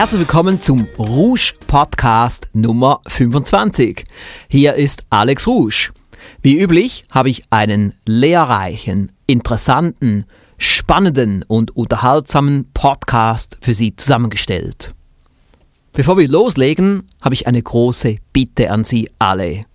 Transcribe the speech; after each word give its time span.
Herzlich 0.00 0.20
willkommen 0.20 0.62
zum 0.62 0.88
Rouge 0.98 1.52
Podcast 1.66 2.48
Nummer 2.54 3.02
25. 3.06 4.06
Hier 4.48 4.72
ist 4.72 5.02
Alex 5.10 5.46
Rouge. 5.46 5.90
Wie 6.40 6.58
üblich 6.58 7.04
habe 7.10 7.28
ich 7.28 7.44
einen 7.50 7.92
lehrreichen, 8.06 9.12
interessanten, 9.26 10.24
spannenden 10.56 11.44
und 11.46 11.76
unterhaltsamen 11.76 12.70
Podcast 12.72 13.58
für 13.60 13.74
Sie 13.74 13.94
zusammengestellt. 13.94 14.94
Bevor 15.92 16.16
wir 16.16 16.28
loslegen, 16.28 17.10
habe 17.20 17.34
ich 17.34 17.46
eine 17.46 17.62
große 17.62 18.16
Bitte 18.32 18.70
an 18.70 18.84
Sie 18.84 19.10
alle. 19.18 19.66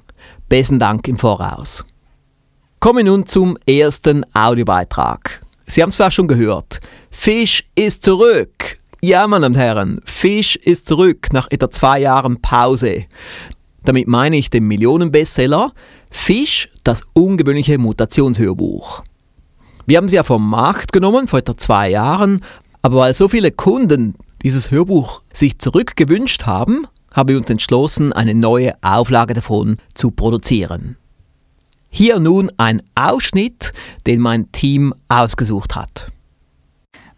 Besten 0.49 0.79
Dank 0.79 1.09
im 1.09 1.19
Voraus. 1.19 1.85
Kommen 2.79 2.99
wir 2.99 3.05
nun 3.05 3.27
zum 3.27 3.59
ersten 3.67 4.25
Audiobeitrag. 4.33 5.44
Sie 5.67 5.83
haben 5.83 5.89
es 5.89 5.97
vielleicht 5.97 6.17
schon 6.17 6.29
gehört. 6.29 6.81
Fisch 7.11 7.65
ist 7.75 8.05
zurück. 8.05 8.79
Ja, 9.01 9.27
meine 9.27 9.43
Damen 9.43 9.55
und 9.55 9.61
Herren, 9.61 10.01
Fisch 10.05 10.57
ist 10.57 10.89
zurück 10.89 11.29
nach 11.33 11.51
etwa 11.51 11.71
zwei 11.71 12.01
Jahren 12.01 12.41
Pause. 12.41 13.05
Damit 13.85 14.09
meine 14.09 14.37
ich 14.37 14.51
den 14.51 14.65
Millionenbestseller 14.65 15.73
Fisch, 16.11 16.71
das 16.85 17.03
ungewöhnliche 17.13 17.77
Mutationshörbuch. 17.77 19.03
Wir 19.87 19.99
haben 19.99 20.09
sie 20.09 20.17
ja 20.17 20.23
vom 20.23 20.49
Markt 20.49 20.93
genommen 20.93 21.29
vor 21.29 21.41
etwa 21.41 21.57
zwei 21.57 21.91
Jahren, 21.91 22.41
aber 22.81 22.97
weil 22.99 23.15
so 23.15 23.29
viele 23.29 23.51
Kunden 23.51 24.15
dieses 24.43 24.71
Hörbuch 24.71 25.23
sich 25.33 25.59
zurückgewünscht 25.59 26.47
haben, 26.47 26.87
haben 27.11 27.29
wir 27.29 27.37
uns 27.37 27.51
entschlossen, 27.51 28.13
eine 28.13 28.35
neue 28.35 28.75
Auflage 28.83 29.35
davon 29.35 29.77
zu 29.95 30.11
produzieren. 30.11 30.97
Hier 31.97 32.19
nun 32.19 32.51
ein 32.57 32.83
Ausschnitt, 32.97 33.73
den 34.05 34.19
mein 34.19 34.51
Team 34.51 34.95
ausgesucht 35.09 35.77
hat. 35.77 36.11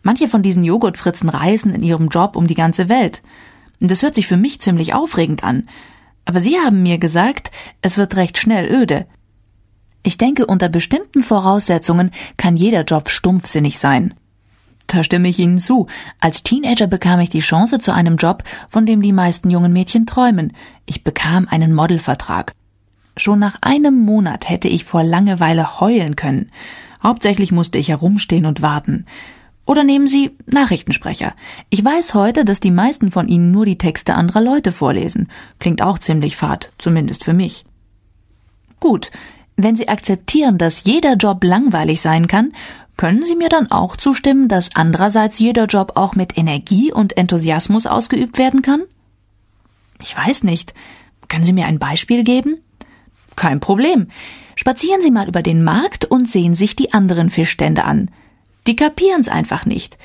Manche 0.03 0.29
von 0.29 0.43
diesen 0.43 0.63
Joghurtfritzen 0.63 1.31
reisen 1.31 1.75
in 1.75 1.83
ihrem 1.83 2.09
Job 2.09 2.37
um 2.37 2.47
die 2.47 2.55
ganze 2.55 2.91
Welt. 2.91 3.23
Das 3.81 4.03
hört 4.03 4.15
sich 4.15 4.27
für 4.27 4.37
mich 4.37 4.61
ziemlich 4.61 4.93
aufregend 4.93 5.43
an. 5.43 5.67
Aber 6.27 6.41
Sie 6.41 6.59
haben 6.59 6.83
mir 6.83 6.99
gesagt, 6.99 7.53
es 7.81 7.97
wird 7.97 8.17
recht 8.17 8.37
schnell 8.37 8.71
öde. 8.71 9.07
Ich 10.03 10.19
denke, 10.19 10.45
unter 10.45 10.69
bestimmten 10.69 11.23
Voraussetzungen 11.23 12.11
kann 12.37 12.59
jeder 12.59 12.85
Job 12.85 13.09
stumpfsinnig 13.09 13.79
sein. 13.79 14.13
Da 14.89 15.03
stimme 15.03 15.29
ich 15.29 15.39
Ihnen 15.39 15.59
zu. 15.59 15.87
Als 16.21 16.43
Teenager 16.43 16.87
bekam 16.87 17.19
ich 17.21 17.31
die 17.31 17.41
Chance 17.41 17.79
zu 17.79 17.95
einem 17.95 18.17
Job, 18.19 18.45
von 18.69 18.85
dem 18.85 19.01
die 19.01 19.15
meisten 19.15 19.49
jungen 19.49 19.73
Mädchen 19.73 20.05
träumen. 20.05 20.53
Ich 20.85 21.03
bekam 21.03 21.49
einen 21.49 21.75
Modelvertrag. 21.75 22.53
Schon 23.17 23.39
nach 23.39 23.59
einem 23.63 23.99
Monat 23.99 24.49
hätte 24.49 24.69
ich 24.69 24.85
vor 24.85 25.03
Langeweile 25.03 25.81
heulen 25.81 26.17
können. 26.17 26.51
Hauptsächlich 27.03 27.51
musste 27.53 27.79
ich 27.79 27.89
herumstehen 27.89 28.47
und 28.47 28.63
warten. 28.63 29.07
Oder 29.65 29.85
nehmen 29.85 30.07
Sie 30.07 30.37
Nachrichtensprecher. 30.47 31.35
Ich 31.71 31.85
weiß 31.85 32.15
heute, 32.15 32.45
dass 32.45 32.61
die 32.61 32.71
meisten 32.71 33.11
von 33.11 33.27
Ihnen 33.29 33.51
nur 33.51 33.67
die 33.67 33.79
Texte 33.79 34.15
anderer 34.15 34.41
Leute 34.41 34.71
vorlesen. 34.71 35.29
Klingt 35.59 35.83
auch 35.83 35.99
ziemlich 35.99 36.37
fad, 36.37 36.71
zumindest 36.79 37.25
für 37.25 37.33
mich. 37.33 37.65
Gut, 38.81 39.11
wenn 39.57 39.75
Sie 39.75 39.89
akzeptieren, 39.89 40.59
dass 40.59 40.85
jeder 40.85 41.15
Job 41.15 41.43
langweilig 41.43 42.01
sein 42.01 42.29
kann, 42.29 42.53
können 42.97 43.25
Sie 43.25 43.35
mir 43.35 43.49
dann 43.49 43.71
auch 43.71 43.97
zustimmen, 43.97 44.49
dass 44.49 44.75
andererseits 44.75 45.39
jeder 45.39 45.65
Job 45.65 45.93
auch 45.97 46.15
mit 46.15 46.39
Energie 46.39 46.93
und 46.93 47.17
Enthusiasmus 47.17 47.87
ausgeübt 47.87 48.39
werden 48.39 48.63
kann? 48.63 48.83
Ich 50.01 50.17
weiß 50.17 50.45
nicht. 50.45 50.75
Können 51.29 51.45
Sie 51.45 51.53
mir 51.53 51.67
ein 51.67 51.79
Beispiel 51.79 52.23
geben? 52.23 52.61
Kein 53.37 53.61
Problem. 53.61 54.09
Spazieren 54.57 55.03
Sie 55.03 55.11
mal 55.11 55.29
über 55.29 55.43
den 55.43 55.63
Markt 55.63 56.07
und 56.07 56.29
sehen 56.29 56.55
sich 56.55 56.75
die 56.75 56.93
anderen 56.93 57.31
Fischstände 57.31 57.85
an. 57.85 58.11
Die 58.67 58.77
kapieren's 58.77 59.29
einfach 59.29 59.67
nicht. 59.67 59.99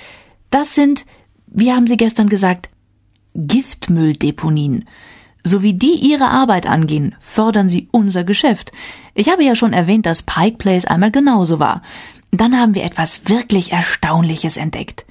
Das 0.49 0.75
sind, 0.75 1.05
wie 1.47 1.71
haben 1.71 1.87
Sie 1.87 1.97
gestern 1.97 2.27
gesagt, 2.27 2.69
Giftmülldeponien. 3.33 4.85
So 5.43 5.63
wie 5.63 5.73
die 5.73 5.95
ihre 5.95 6.27
Arbeit 6.27 6.67
angehen, 6.67 7.15
fördern 7.19 7.67
sie 7.67 7.87
unser 7.91 8.23
Geschäft. 8.23 8.71
Ich 9.15 9.29
habe 9.29 9.43
ja 9.43 9.55
schon 9.55 9.73
erwähnt, 9.73 10.05
dass 10.05 10.21
Pike 10.21 10.57
Place 10.57 10.85
einmal 10.85 11.11
genauso 11.11 11.59
war. 11.59 11.81
Dann 12.31 12.59
haben 12.59 12.75
wir 12.75 12.83
etwas 12.83 13.27
wirklich 13.27 13.71
Erstaunliches 13.71 14.57
entdeckt. 14.57 15.05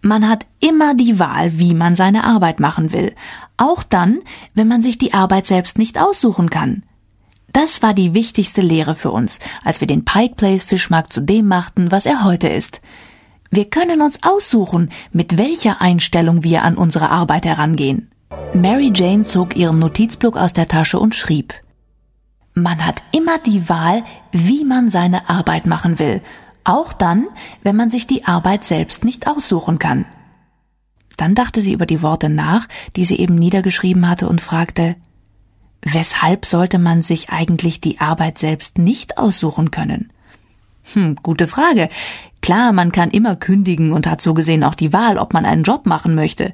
Man 0.00 0.28
hat 0.28 0.46
immer 0.60 0.94
die 0.94 1.18
Wahl, 1.18 1.58
wie 1.58 1.74
man 1.74 1.94
seine 1.94 2.24
Arbeit 2.24 2.60
machen 2.60 2.92
will. 2.92 3.14
Auch 3.56 3.82
dann, 3.82 4.20
wenn 4.54 4.68
man 4.68 4.82
sich 4.82 4.98
die 4.98 5.14
Arbeit 5.14 5.46
selbst 5.46 5.78
nicht 5.78 5.98
aussuchen 5.98 6.48
kann. 6.48 6.84
Das 7.56 7.80
war 7.80 7.94
die 7.94 8.12
wichtigste 8.12 8.60
Lehre 8.60 8.94
für 8.94 9.10
uns, 9.10 9.38
als 9.64 9.80
wir 9.80 9.88
den 9.88 10.04
Pike 10.04 10.34
Place 10.34 10.64
Fischmarkt 10.64 11.10
zu 11.10 11.22
dem 11.22 11.48
machten, 11.48 11.90
was 11.90 12.04
er 12.04 12.22
heute 12.22 12.48
ist. 12.48 12.82
Wir 13.50 13.64
können 13.64 14.02
uns 14.02 14.18
aussuchen, 14.22 14.90
mit 15.10 15.38
welcher 15.38 15.80
Einstellung 15.80 16.44
wir 16.44 16.64
an 16.64 16.76
unsere 16.76 17.08
Arbeit 17.08 17.46
herangehen. 17.46 18.10
Mary 18.52 18.92
Jane 18.94 19.24
zog 19.24 19.56
ihren 19.56 19.78
Notizblock 19.78 20.36
aus 20.36 20.52
der 20.52 20.68
Tasche 20.68 21.00
und 21.00 21.14
schrieb 21.14 21.54
Man 22.52 22.84
hat 22.84 23.02
immer 23.10 23.38
die 23.38 23.70
Wahl, 23.70 24.04
wie 24.32 24.66
man 24.66 24.90
seine 24.90 25.30
Arbeit 25.30 25.64
machen 25.64 25.98
will, 25.98 26.20
auch 26.62 26.92
dann, 26.92 27.26
wenn 27.62 27.74
man 27.74 27.88
sich 27.88 28.06
die 28.06 28.26
Arbeit 28.26 28.64
selbst 28.64 29.02
nicht 29.02 29.26
aussuchen 29.26 29.78
kann. 29.78 30.04
Dann 31.16 31.34
dachte 31.34 31.62
sie 31.62 31.72
über 31.72 31.86
die 31.86 32.02
Worte 32.02 32.28
nach, 32.28 32.68
die 32.96 33.06
sie 33.06 33.18
eben 33.18 33.36
niedergeschrieben 33.36 34.10
hatte 34.10 34.28
und 34.28 34.42
fragte 34.42 34.96
Weshalb 35.82 36.46
sollte 36.46 36.78
man 36.78 37.02
sich 37.02 37.30
eigentlich 37.30 37.80
die 37.80 38.00
Arbeit 38.00 38.38
selbst 38.38 38.78
nicht 38.78 39.18
aussuchen 39.18 39.70
können? 39.70 40.10
Hm, 40.92 41.16
gute 41.22 41.46
Frage. 41.46 41.88
Klar, 42.42 42.72
man 42.72 42.92
kann 42.92 43.10
immer 43.10 43.34
kündigen 43.34 43.92
und 43.92 44.06
hat 44.06 44.20
so 44.20 44.34
gesehen 44.34 44.62
auch 44.62 44.74
die 44.74 44.92
Wahl, 44.92 45.18
ob 45.18 45.32
man 45.32 45.44
einen 45.44 45.64
Job 45.64 45.86
machen 45.86 46.14
möchte. 46.14 46.52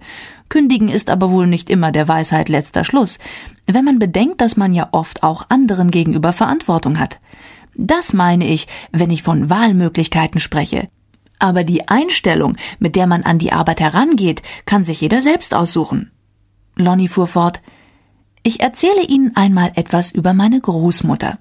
Kündigen 0.49 0.88
ist 0.88 1.10
aber 1.10 1.31
wohl 1.31 1.47
nicht 1.47 1.71
immer 1.71 1.93
der 1.93 2.09
Weisheit 2.09 2.49
letzter 2.49 2.84
Schluss, 2.84 3.19
wenn 3.66 3.84
man 3.84 3.99
bedenkt, 3.99 4.41
dass 4.41 4.56
man 4.56 4.75
ja 4.75 4.88
oft 4.93 5.22
auch 5.22 5.47
anderen 5.49 5.91
gegenüber 5.91 6.33
Verantwortung 6.33 6.99
hat. 6.99 7.21
Das 7.75 8.12
meine 8.12 8.47
ich, 8.47 8.69
wenn 8.91 9.10
ich 9.10 9.22
von 9.22 9.50
Wahlmöglichkeiten 9.50 10.41
spreche. 10.41 10.89
Aber 11.39 11.65
die 11.65 11.89
Einstellung, 11.89 12.56
mit 12.78 12.97
der 12.97 13.06
man 13.06 13.22
an 13.22 13.39
die 13.39 13.53
Arbeit 13.53 13.81
herangeht, 13.81 14.43
kann 14.65 14.84
sich 14.84 15.00
jeder 15.00 15.21
selbst 15.22 15.54
aussuchen. 15.54 16.10
Lonnie 16.77 17.09
fuhr 17.09 17.27
fort, 17.27 17.60
ich 18.42 18.60
erzähle 18.60 19.04
Ihnen 19.06 19.36
einmal 19.36 19.72
etwas 19.75 20.10
über 20.10 20.32
meine 20.32 20.60
Großmutter. 20.60 21.38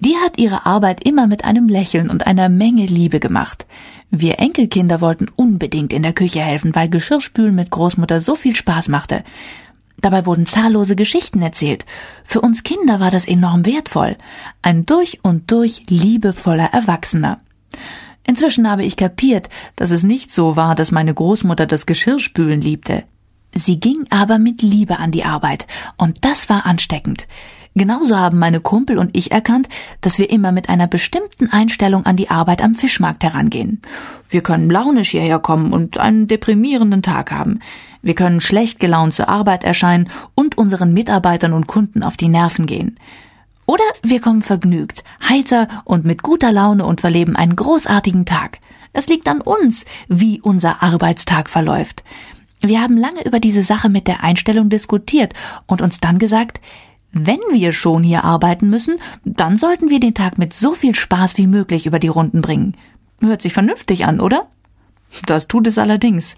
Die 0.00 0.16
hat 0.16 0.38
ihre 0.38 0.64
Arbeit 0.64 1.04
immer 1.04 1.26
mit 1.26 1.44
einem 1.44 1.66
Lächeln 1.66 2.08
und 2.08 2.26
einer 2.26 2.48
Menge 2.48 2.86
Liebe 2.86 3.18
gemacht. 3.18 3.66
Wir 4.10 4.38
Enkelkinder 4.38 5.00
wollten 5.00 5.28
unbedingt 5.34 5.92
in 5.92 6.02
der 6.02 6.12
Küche 6.12 6.40
helfen, 6.40 6.74
weil 6.74 6.88
Geschirrspülen 6.88 7.54
mit 7.54 7.70
Großmutter 7.70 8.20
so 8.20 8.36
viel 8.36 8.54
Spaß 8.54 8.88
machte. 8.88 9.24
Dabei 10.00 10.24
wurden 10.24 10.46
zahllose 10.46 10.94
Geschichten 10.94 11.42
erzählt. 11.42 11.84
Für 12.22 12.40
uns 12.40 12.62
Kinder 12.62 13.00
war 13.00 13.10
das 13.10 13.26
enorm 13.26 13.66
wertvoll. 13.66 14.16
Ein 14.62 14.86
durch 14.86 15.18
und 15.22 15.50
durch 15.50 15.82
liebevoller 15.88 16.72
Erwachsener. 16.72 17.40
Inzwischen 18.24 18.70
habe 18.70 18.84
ich 18.84 18.96
kapiert, 18.96 19.48
dass 19.74 19.90
es 19.90 20.04
nicht 20.04 20.32
so 20.32 20.54
war, 20.54 20.76
dass 20.76 20.92
meine 20.92 21.12
Großmutter 21.12 21.66
das 21.66 21.86
Geschirrspülen 21.86 22.60
liebte. 22.60 23.04
Sie 23.54 23.80
ging 23.80 24.06
aber 24.10 24.38
mit 24.38 24.62
Liebe 24.62 24.98
an 24.98 25.10
die 25.10 25.24
Arbeit, 25.24 25.66
und 25.96 26.24
das 26.24 26.48
war 26.48 26.66
ansteckend. 26.66 27.26
Genauso 27.74 28.16
haben 28.16 28.38
meine 28.38 28.60
Kumpel 28.60 28.98
und 28.98 29.16
ich 29.16 29.30
erkannt, 29.30 29.68
dass 30.00 30.18
wir 30.18 30.30
immer 30.30 30.50
mit 30.52 30.68
einer 30.68 30.88
bestimmten 30.88 31.48
Einstellung 31.50 32.06
an 32.06 32.16
die 32.16 32.28
Arbeit 32.28 32.62
am 32.62 32.74
Fischmarkt 32.74 33.22
herangehen. 33.22 33.80
Wir 34.28 34.40
können 34.42 34.68
launisch 34.68 35.10
hierher 35.10 35.38
kommen 35.38 35.72
und 35.72 35.98
einen 35.98 36.26
deprimierenden 36.26 37.02
Tag 37.02 37.30
haben. 37.30 37.60
Wir 38.02 38.14
können 38.14 38.40
schlecht 38.40 38.80
gelaunt 38.80 39.14
zur 39.14 39.28
Arbeit 39.28 39.64
erscheinen 39.64 40.08
und 40.34 40.58
unseren 40.58 40.92
Mitarbeitern 40.92 41.52
und 41.52 41.68
Kunden 41.68 42.02
auf 42.02 42.16
die 42.16 42.28
Nerven 42.28 42.66
gehen. 42.66 42.98
Oder 43.64 43.84
wir 44.02 44.20
kommen 44.20 44.42
vergnügt, 44.42 45.04
heiter 45.28 45.68
und 45.84 46.04
mit 46.04 46.22
guter 46.22 46.52
Laune 46.52 46.84
und 46.84 47.00
verleben 47.00 47.36
einen 47.36 47.54
großartigen 47.54 48.24
Tag. 48.24 48.58
Es 48.92 49.08
liegt 49.08 49.28
an 49.28 49.40
uns, 49.40 49.84
wie 50.08 50.40
unser 50.40 50.82
Arbeitstag 50.82 51.48
verläuft. 51.50 52.02
Wir 52.60 52.80
haben 52.80 52.96
lange 52.96 53.24
über 53.24 53.40
diese 53.40 53.62
Sache 53.62 53.88
mit 53.88 54.08
der 54.08 54.22
Einstellung 54.24 54.68
diskutiert 54.68 55.34
und 55.66 55.80
uns 55.80 56.00
dann 56.00 56.18
gesagt, 56.18 56.60
wenn 57.12 57.40
wir 57.52 57.72
schon 57.72 58.02
hier 58.02 58.24
arbeiten 58.24 58.68
müssen, 58.68 58.98
dann 59.24 59.58
sollten 59.58 59.90
wir 59.90 60.00
den 60.00 60.14
Tag 60.14 60.38
mit 60.38 60.54
so 60.54 60.74
viel 60.74 60.94
Spaß 60.94 61.38
wie 61.38 61.46
möglich 61.46 61.86
über 61.86 61.98
die 61.98 62.08
Runden 62.08 62.42
bringen. 62.42 62.76
Hört 63.20 63.42
sich 63.42 63.52
vernünftig 63.52 64.04
an, 64.04 64.20
oder? 64.20 64.48
Das 65.26 65.48
tut 65.48 65.66
es 65.66 65.78
allerdings. 65.78 66.36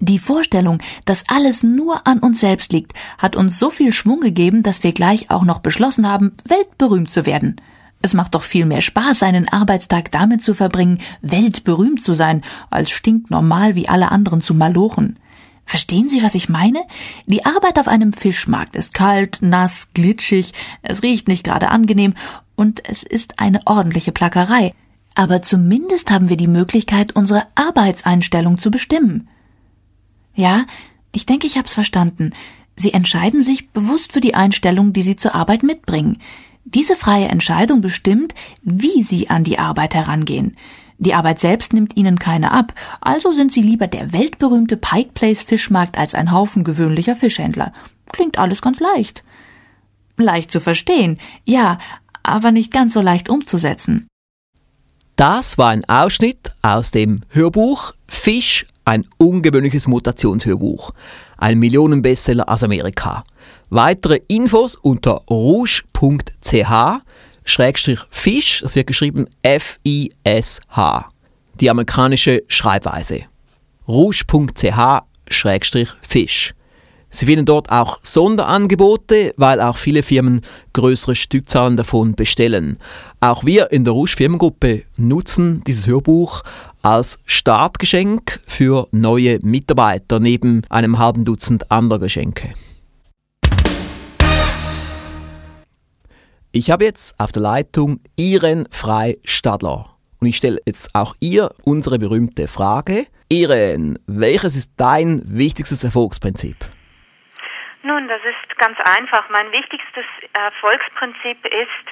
Die 0.00 0.18
Vorstellung, 0.18 0.80
dass 1.04 1.24
alles 1.28 1.62
nur 1.62 2.08
an 2.08 2.18
uns 2.18 2.40
selbst 2.40 2.72
liegt, 2.72 2.92
hat 3.18 3.36
uns 3.36 3.60
so 3.60 3.70
viel 3.70 3.92
Schwung 3.92 4.20
gegeben, 4.20 4.64
dass 4.64 4.82
wir 4.82 4.92
gleich 4.92 5.30
auch 5.30 5.44
noch 5.44 5.60
beschlossen 5.60 6.08
haben, 6.08 6.32
weltberühmt 6.44 7.08
zu 7.08 7.24
werden. 7.24 7.60
Es 8.02 8.12
macht 8.12 8.34
doch 8.34 8.42
viel 8.42 8.66
mehr 8.66 8.80
Spaß, 8.80 9.20
seinen 9.20 9.48
Arbeitstag 9.48 10.10
damit 10.10 10.42
zu 10.42 10.54
verbringen, 10.54 10.98
weltberühmt 11.20 12.02
zu 12.02 12.14
sein, 12.14 12.42
als 12.68 12.90
stinknormal 12.90 13.76
wie 13.76 13.88
alle 13.88 14.10
anderen 14.10 14.40
zu 14.42 14.54
malochen. 14.54 15.20
Verstehen 15.64 16.08
Sie, 16.08 16.22
was 16.22 16.34
ich 16.34 16.48
meine? 16.48 16.82
Die 17.26 17.44
Arbeit 17.44 17.78
auf 17.78 17.88
einem 17.88 18.12
Fischmarkt 18.12 18.76
ist 18.76 18.94
kalt, 18.94 19.38
nass, 19.40 19.88
glitschig, 19.94 20.52
es 20.82 21.02
riecht 21.02 21.28
nicht 21.28 21.44
gerade 21.44 21.70
angenehm 21.70 22.14
und 22.56 22.86
es 22.88 23.02
ist 23.02 23.38
eine 23.38 23.60
ordentliche 23.66 24.12
Plackerei. 24.12 24.74
Aber 25.14 25.42
zumindest 25.42 26.10
haben 26.10 26.28
wir 26.28 26.36
die 26.36 26.46
Möglichkeit, 26.46 27.14
unsere 27.14 27.46
Arbeitseinstellung 27.54 28.58
zu 28.58 28.70
bestimmen. 28.70 29.28
Ja, 30.34 30.64
ich 31.12 31.26
denke, 31.26 31.46
ich 31.46 31.58
hab's 31.58 31.74
verstanden. 31.74 32.32
Sie 32.76 32.92
entscheiden 32.92 33.42
sich 33.42 33.70
bewusst 33.70 34.12
für 34.12 34.20
die 34.20 34.34
Einstellung, 34.34 34.92
die 34.92 35.02
Sie 35.02 35.16
zur 35.16 35.34
Arbeit 35.34 35.62
mitbringen. 35.62 36.18
Diese 36.64 36.96
freie 36.96 37.28
Entscheidung 37.28 37.80
bestimmt, 37.80 38.34
wie 38.62 39.02
Sie 39.02 39.28
an 39.28 39.44
die 39.44 39.58
Arbeit 39.58 39.94
herangehen. 39.94 40.56
Die 41.02 41.14
Arbeit 41.14 41.40
selbst 41.40 41.72
nimmt 41.72 41.96
Ihnen 41.96 42.16
keine 42.20 42.52
ab, 42.52 42.74
also 43.00 43.32
sind 43.32 43.50
Sie 43.50 43.60
lieber 43.60 43.88
der 43.88 44.12
weltberühmte 44.12 44.76
Pike 44.76 45.10
Place 45.14 45.42
Fischmarkt 45.42 45.98
als 45.98 46.14
ein 46.14 46.30
Haufen 46.30 46.62
gewöhnlicher 46.62 47.16
Fischhändler. 47.16 47.72
Klingt 48.12 48.38
alles 48.38 48.62
ganz 48.62 48.78
leicht. 48.78 49.24
Leicht 50.16 50.52
zu 50.52 50.60
verstehen, 50.60 51.18
ja, 51.44 51.78
aber 52.22 52.52
nicht 52.52 52.70
ganz 52.70 52.94
so 52.94 53.00
leicht 53.00 53.28
umzusetzen. 53.28 54.06
Das 55.16 55.58
war 55.58 55.70
ein 55.70 55.84
Ausschnitt 55.88 56.52
aus 56.62 56.92
dem 56.92 57.18
Hörbuch 57.30 57.94
Fisch, 58.06 58.64
ein 58.84 59.04
ungewöhnliches 59.18 59.88
Mutationshörbuch. 59.88 60.92
Ein 61.36 61.58
Millionenbestseller 61.58 62.48
aus 62.48 62.62
Amerika. 62.62 63.24
Weitere 63.70 64.20
Infos 64.28 64.76
unter 64.76 65.22
rouge.ch 65.28 67.02
Schrägstrich 67.44 68.00
Fisch, 68.10 68.60
das 68.62 68.74
wird 68.76 68.86
geschrieben 68.86 69.26
F-I-S-H. 69.42 71.08
Die 71.60 71.70
amerikanische 71.70 72.42
Schreibweise. 72.48 73.24
rouge.ch 73.86 75.02
Schrägstrich 75.28 75.90
Fisch. 76.02 76.54
Sie 77.14 77.26
finden 77.26 77.44
dort 77.44 77.70
auch 77.70 77.98
Sonderangebote, 78.02 79.34
weil 79.36 79.60
auch 79.60 79.76
viele 79.76 80.02
Firmen 80.02 80.40
größere 80.72 81.14
Stückzahlen 81.14 81.76
davon 81.76 82.14
bestellen. 82.14 82.78
Auch 83.20 83.44
wir 83.44 83.70
in 83.70 83.84
der 83.84 83.92
Rouge 83.92 84.14
Firmengruppe 84.16 84.84
nutzen 84.96 85.62
dieses 85.66 85.86
Hörbuch 85.86 86.42
als 86.80 87.18
Startgeschenk 87.26 88.40
für 88.46 88.88
neue 88.92 89.38
Mitarbeiter 89.42 90.20
neben 90.20 90.62
einem 90.70 90.98
halben 90.98 91.26
Dutzend 91.26 91.70
anderer 91.70 92.00
Geschenke. 92.00 92.54
Ich 96.54 96.70
habe 96.70 96.84
jetzt 96.84 97.18
auf 97.18 97.32
der 97.32 97.40
Leitung 97.40 98.00
Iren 98.14 98.68
Frei 98.70 99.14
Stadler 99.24 99.96
und 100.20 100.26
ich 100.26 100.36
stelle 100.36 100.58
jetzt 100.66 100.94
auch 100.94 101.14
ihr 101.18 101.48
unsere 101.64 101.98
berühmte 101.98 102.46
Frage. 102.46 103.06
Iren, 103.30 103.98
welches 104.06 104.54
ist 104.54 104.68
dein 104.76 105.22
wichtigstes 105.24 105.82
Erfolgsprinzip? 105.82 106.56
Nun, 107.82 108.06
das 108.06 108.20
ist 108.20 108.58
ganz 108.58 108.76
einfach. 108.84 109.30
Mein 109.30 109.50
wichtigstes 109.50 110.04
Erfolgsprinzip 110.34 111.42
ist, 111.46 111.86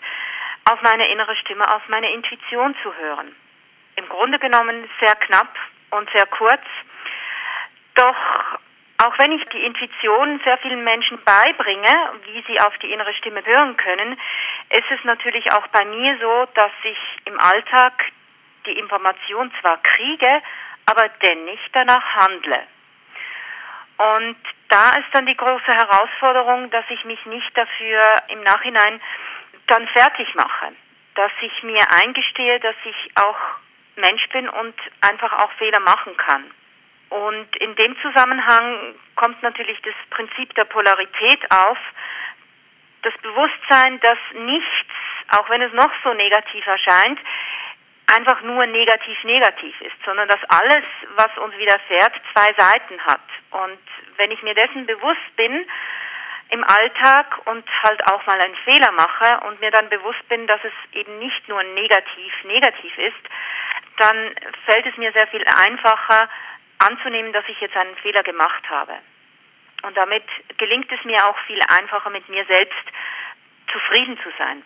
auf 0.71 0.83
meine 0.83 1.11
innere 1.11 1.35
Stimme, 1.37 1.65
auf 1.75 1.81
meine 1.89 2.13
Intuition 2.13 2.75
zu 2.83 2.93
hören. 3.01 3.33
Im 3.97 4.07
Grunde 4.11 4.39
genommen 4.39 4.85
sehr 5.01 5.15
knapp 5.15 5.57
und 5.93 6.07
sehr 6.13 6.27
kurz. 6.27 6.61
Doch 7.95 8.61
auch 9.05 9.19
wenn 9.19 9.33
ich 9.33 9.45
die 9.47 9.65
Intuition 9.65 10.41
sehr 10.45 10.59
vielen 10.59 10.85
Menschen 10.85 11.23
beibringe, 11.25 12.11
wie 12.25 12.45
sie 12.47 12.61
auf 12.61 12.77
die 12.79 12.93
innere 12.93 13.15
Stimme 13.15 13.45
hören 13.45 13.77
können, 13.77 14.19
ist 14.71 14.91
es 14.91 15.03
natürlich 15.05 15.51
auch 15.53 15.67
bei 15.69 15.85
mir 15.87 16.19
so, 16.21 16.47
dass 16.55 16.73
ich 16.83 16.99
im 17.25 17.41
Alltag 17.41 17.93
die 18.67 18.79
Information 18.79 19.51
zwar 19.61 19.79
kriege, 19.83 20.43
aber 20.87 21.09
denn 21.25 21.45
nicht 21.47 21.71
danach 21.73 22.05
handle. 22.15 22.61
Und 23.97 24.37
da 24.69 24.91
ist 24.91 25.09
dann 25.13 25.27
die 25.27 25.37
große 25.37 25.75
Herausforderung, 25.75 26.71
dass 26.71 26.85
ich 26.91 27.05
mich 27.05 27.25
nicht 27.27 27.57
dafür 27.57 28.03
im 28.29 28.43
Nachhinein 28.43 29.01
dann 29.67 29.87
fertig 29.89 30.35
mache. 30.35 30.73
Dass 31.15 31.33
ich 31.41 31.63
mir 31.63 31.85
eingestehe, 31.91 32.61
dass 32.61 32.77
ich 32.85 33.11
auch 33.17 33.39
Mensch 33.97 34.29
bin 34.29 34.49
und 34.49 34.75
einfach 35.01 35.33
auch 35.43 35.53
Fehler 35.53 35.81
machen 35.81 36.17
kann. 36.17 36.51
Und 37.11 37.57
in 37.57 37.75
dem 37.75 37.97
Zusammenhang 38.01 38.95
kommt 39.17 39.43
natürlich 39.43 39.81
das 39.83 39.95
Prinzip 40.11 40.55
der 40.55 40.65
Polarität 40.65 41.41
auf, 41.51 41.79
das 43.03 43.15
Bewusstsein, 43.23 43.99
dass 44.01 44.19
nichts, 44.35 44.95
auch 45.37 45.49
wenn 45.51 45.63
es 45.63 45.73
noch 45.73 45.91
so 46.05 46.13
negativ 46.15 46.67
erscheint, 46.67 47.19
einfach 48.07 48.43
nur 48.43 48.67
negativ 48.67 49.23
negativ 49.25 49.81
ist, 49.81 49.97
sondern 50.05 50.29
dass 50.29 50.41
alles, 50.49 50.85
was 51.17 51.37
uns 51.39 51.57
widerfährt, 51.57 52.13
zwei 52.33 52.53
Seiten 52.55 53.01
hat. 53.05 53.21
Und 53.51 53.79
wenn 54.17 54.31
ich 54.31 54.43
mir 54.43 54.55
dessen 54.55 54.87
bewusst 54.87 55.37
bin 55.37 55.67
im 56.51 56.65
Alltag 56.65 57.39
und 57.47 57.65
halt 57.83 58.05
auch 58.07 58.25
mal 58.27 58.41
einen 58.41 58.57
Fehler 58.65 58.91
mache 58.93 59.41
und 59.47 59.61
mir 59.61 59.71
dann 59.71 59.89
bewusst 59.89 60.29
bin, 60.29 60.47
dass 60.47 60.61
es 60.65 60.73
eben 60.93 61.19
nicht 61.19 61.49
nur 61.49 61.63
negativ 61.63 62.45
negativ 62.45 62.99
ist, 62.99 63.31
dann 63.99 64.35
fällt 64.67 64.87
es 64.87 64.97
mir 64.97 65.13
sehr 65.13 65.29
viel 65.29 65.45
einfacher 65.45 66.29
anzunehmen, 66.81 67.33
dass 67.33 67.45
ich 67.49 67.61
jetzt 67.61 67.77
einen 67.77 67.97
Fehler 67.97 68.23
gemacht 68.23 68.69
habe. 68.69 68.93
Und 69.83 69.97
damit 69.97 70.23
gelingt 70.59 70.93
es 70.93 71.03
mir 71.05 71.27
auch 71.27 71.37
viel 71.47 71.59
einfacher, 71.69 72.11
mit 72.11 72.29
mir 72.29 72.45
selbst 72.49 72.85
zufrieden 73.73 74.19
zu 74.23 74.29
sein. 74.39 74.63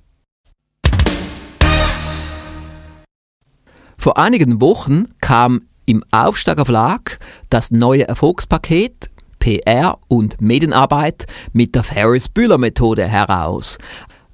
Vor 3.98 4.18
einigen 4.18 4.62
Wochen 4.62 5.08
kam 5.22 5.64
im 5.86 6.04
Aufsteiger 6.12 6.66
Verlag 6.66 7.20
das 7.50 7.72
neue 7.72 8.08
Erfolgspaket 8.08 9.10
PR 9.44 9.98
und 10.08 10.40
Medienarbeit 10.40 11.26
mit 11.52 11.76
der 11.76 11.84
Ferris-Bühler-Methode 11.84 13.06
heraus. 13.06 13.78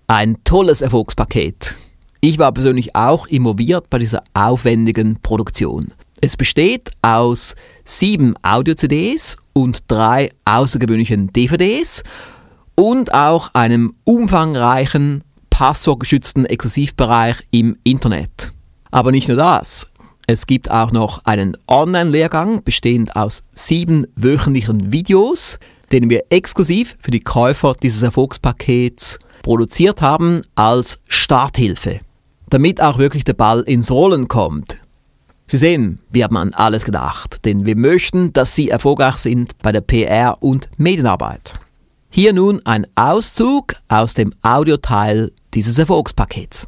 Ein 0.06 0.38
tolles 0.44 0.82
Erfolgspaket. 0.82 1.76
Ich 2.22 2.38
war 2.38 2.52
persönlich 2.52 2.96
auch 2.96 3.26
involviert 3.26 3.90
bei 3.90 3.98
dieser 3.98 4.22
aufwendigen 4.36 5.20
Produktion. 5.24 5.96
Es 6.22 6.38
besteht 6.38 6.92
aus 7.02 7.56
sieben 7.86 8.36
Audio-CDs 8.44 9.38
und 9.54 9.80
drei 9.88 10.30
außergewöhnlichen 10.46 11.34
DVDs 11.34 12.04
und 12.76 13.12
auch 13.12 13.56
einem 13.56 13.96
umfangreichen, 14.04 15.24
passwortgeschützten 15.50 16.46
Exklusivbereich 16.46 17.48
im 17.50 17.78
Internet. 17.84 18.52
Aber 18.92 19.10
nicht 19.12 19.28
nur 19.28 19.38
das. 19.38 19.88
Es 20.32 20.46
gibt 20.46 20.70
auch 20.70 20.92
noch 20.92 21.26
einen 21.26 21.58
Online-Lehrgang 21.68 22.64
bestehend 22.64 23.16
aus 23.16 23.42
sieben 23.56 24.06
wöchentlichen 24.16 24.92
Videos, 24.92 25.58
den 25.92 26.12
wir 26.12 26.26
exklusiv 26.30 26.96
für 27.00 27.10
die 27.10 27.22
Käufer 27.22 27.74
dieses 27.74 28.04
Erfolgspakets 28.04 29.18
produziert 29.42 30.04
haben 30.04 30.42
als 30.54 31.00
Starthilfe, 31.08 32.02
damit 32.48 32.80
auch 32.80 33.00
wirklich 33.00 33.24
der 33.24 33.34
Ball 33.34 33.62
ins 33.62 33.90
Rollen 33.90 34.28
kommt. 34.28 34.78
Sie 35.48 35.58
sehen, 35.58 36.00
wir 36.12 36.26
haben 36.26 36.38
an 36.38 36.54
alles 36.54 36.86
gedacht, 36.86 37.44
denn 37.44 37.66
wir 37.66 37.76
möchten, 37.76 38.32
dass 38.32 38.54
Sie 38.54 38.70
erfolgreich 38.70 39.16
sind 39.16 39.58
bei 39.64 39.72
der 39.72 39.82
PR 39.82 40.44
und 40.44 40.70
Medienarbeit. 40.78 41.56
Hier 42.12 42.34
nun 42.34 42.64
ein 42.68 42.86
Auszug 42.94 43.74
aus 43.88 44.14
dem 44.14 44.36
Audioteil 44.44 45.32
dieses 45.56 45.80
Erfolgspakets. 45.80 46.68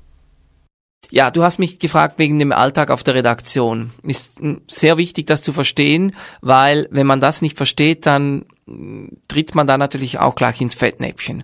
Ja, 1.12 1.30
du 1.30 1.44
hast 1.44 1.60
mich 1.60 1.77
gefragt 1.77 2.18
wegen 2.18 2.39
dem 2.39 2.53
Alltag 2.53 2.89
auf 2.89 3.03
der 3.03 3.15
Redaktion. 3.15 3.91
Ist 4.01 4.39
hm, 4.39 4.62
sehr 4.68 4.98
wichtig, 4.98 5.27
das 5.27 5.41
zu 5.41 5.51
verstehen, 5.51 6.15
weil 6.39 6.88
wenn 6.89 7.06
man 7.06 7.20
das 7.20 7.41
nicht 7.41 7.58
versteht, 7.58 8.06
dann 8.06 8.46
tritt 9.27 9.53
man 9.53 9.68
da 9.68 9.77
natürlich 9.77 10.20
auch 10.20 10.36
gleich 10.36 10.62
ins 10.62 10.75
Fettnäpfchen. 10.75 11.44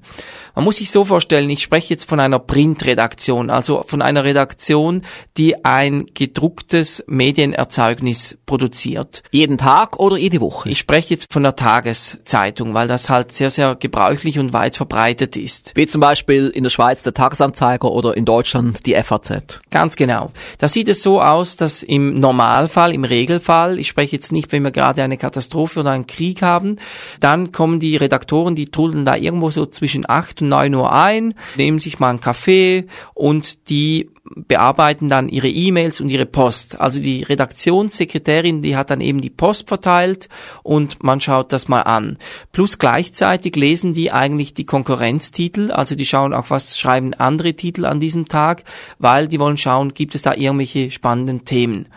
Man 0.57 0.63
muss 0.63 0.77
sich 0.77 0.89
so 0.89 1.05
vorstellen, 1.05 1.47
ich 1.51 1.61
spreche 1.61 1.93
jetzt 1.93 2.09
von 2.09 2.19
einer 2.19 2.39
Printredaktion, 2.39 3.51
also 3.51 3.83
von 3.87 4.01
einer 4.01 4.23
Redaktion, 4.23 5.03
die 5.37 5.63
ein 5.63 6.07
gedrucktes 6.15 7.03
Medienerzeugnis 7.05 8.39
produziert. 8.47 9.21
Jeden 9.29 9.59
Tag 9.59 9.99
oder 9.99 10.17
jede 10.17 10.41
Woche? 10.41 10.69
Ich 10.71 10.79
spreche 10.79 11.13
jetzt 11.13 11.31
von 11.31 11.43
der 11.43 11.55
Tageszeitung, 11.55 12.73
weil 12.73 12.87
das 12.87 13.07
halt 13.07 13.33
sehr, 13.33 13.51
sehr 13.51 13.75
gebräuchlich 13.75 14.39
und 14.39 14.51
weit 14.51 14.75
verbreitet 14.75 15.37
ist. 15.37 15.73
Wie 15.75 15.85
zum 15.85 16.01
Beispiel 16.01 16.47
in 16.47 16.63
der 16.63 16.71
Schweiz 16.71 17.03
der 17.03 17.13
Tagesanzeiger 17.13 17.91
oder 17.91 18.17
in 18.17 18.25
Deutschland 18.25 18.87
die 18.87 18.95
FAZ. 18.95 19.59
Ganz 19.69 19.95
genau. 19.95 20.31
Da 20.57 20.67
sieht 20.67 20.89
es 20.89 21.03
so 21.03 21.21
aus, 21.21 21.57
dass 21.57 21.83
im 21.83 22.15
Normalfall, 22.15 22.95
im 22.95 23.03
Regelfall, 23.03 23.77
ich 23.77 23.89
spreche 23.89 24.15
jetzt 24.15 24.31
nicht, 24.31 24.51
wenn 24.51 24.63
wir 24.63 24.71
gerade 24.71 25.03
eine 25.03 25.17
Katastrophe 25.17 25.81
oder 25.81 25.91
einen 25.91 26.07
Krieg 26.07 26.41
haben, 26.41 26.79
dann 27.19 27.51
kommen 27.51 27.79
die 27.79 27.95
Redaktoren, 27.95 28.55
die 28.55 28.71
trudeln 28.71 29.05
da 29.05 29.15
irgendwo 29.15 29.51
so 29.51 29.67
zwischen 29.67 30.09
8 30.09 30.41
und 30.41 30.46
9 30.49 30.73
Uhr 30.75 30.91
ein, 30.91 31.33
nehmen 31.55 31.79
sich 31.79 31.99
mal 31.99 32.09
einen 32.09 32.21
Kaffee 32.21 32.85
und 33.13 33.69
die 33.69 34.09
bearbeiten 34.35 35.07
dann 35.07 35.29
ihre 35.29 35.47
E-Mails 35.47 36.01
und 36.01 36.09
ihre 36.09 36.25
Post. 36.25 36.79
Also 36.79 36.99
die 36.99 37.23
Redaktionssekretärin, 37.23 38.61
die 38.61 38.75
hat 38.75 38.89
dann 38.89 39.01
eben 39.01 39.21
die 39.21 39.29
Post 39.29 39.67
verteilt 39.67 40.29
und 40.63 41.03
man 41.03 41.21
schaut 41.21 41.53
das 41.53 41.67
mal 41.67 41.81
an. 41.81 42.17
Plus 42.51 42.77
gleichzeitig 42.77 43.55
lesen 43.55 43.93
die 43.93 44.11
eigentlich 44.11 44.53
die 44.53 44.65
Konkurrenztitel, 44.65 45.71
also 45.71 45.95
die 45.95 46.05
schauen 46.05 46.33
auch, 46.33 46.49
was 46.49 46.77
schreiben 46.77 47.13
andere 47.13 47.53
Titel 47.53 47.85
an 47.85 47.99
diesem 47.99 48.27
Tag, 48.27 48.63
weil 48.99 49.27
die 49.27 49.39
wollen 49.39 49.57
schauen, 49.57 49.93
gibt 49.93 50.15
es 50.15 50.21
da 50.21 50.33
irgendwelche 50.33 50.91
spannenden 50.91 51.45
Themen. 51.45 51.87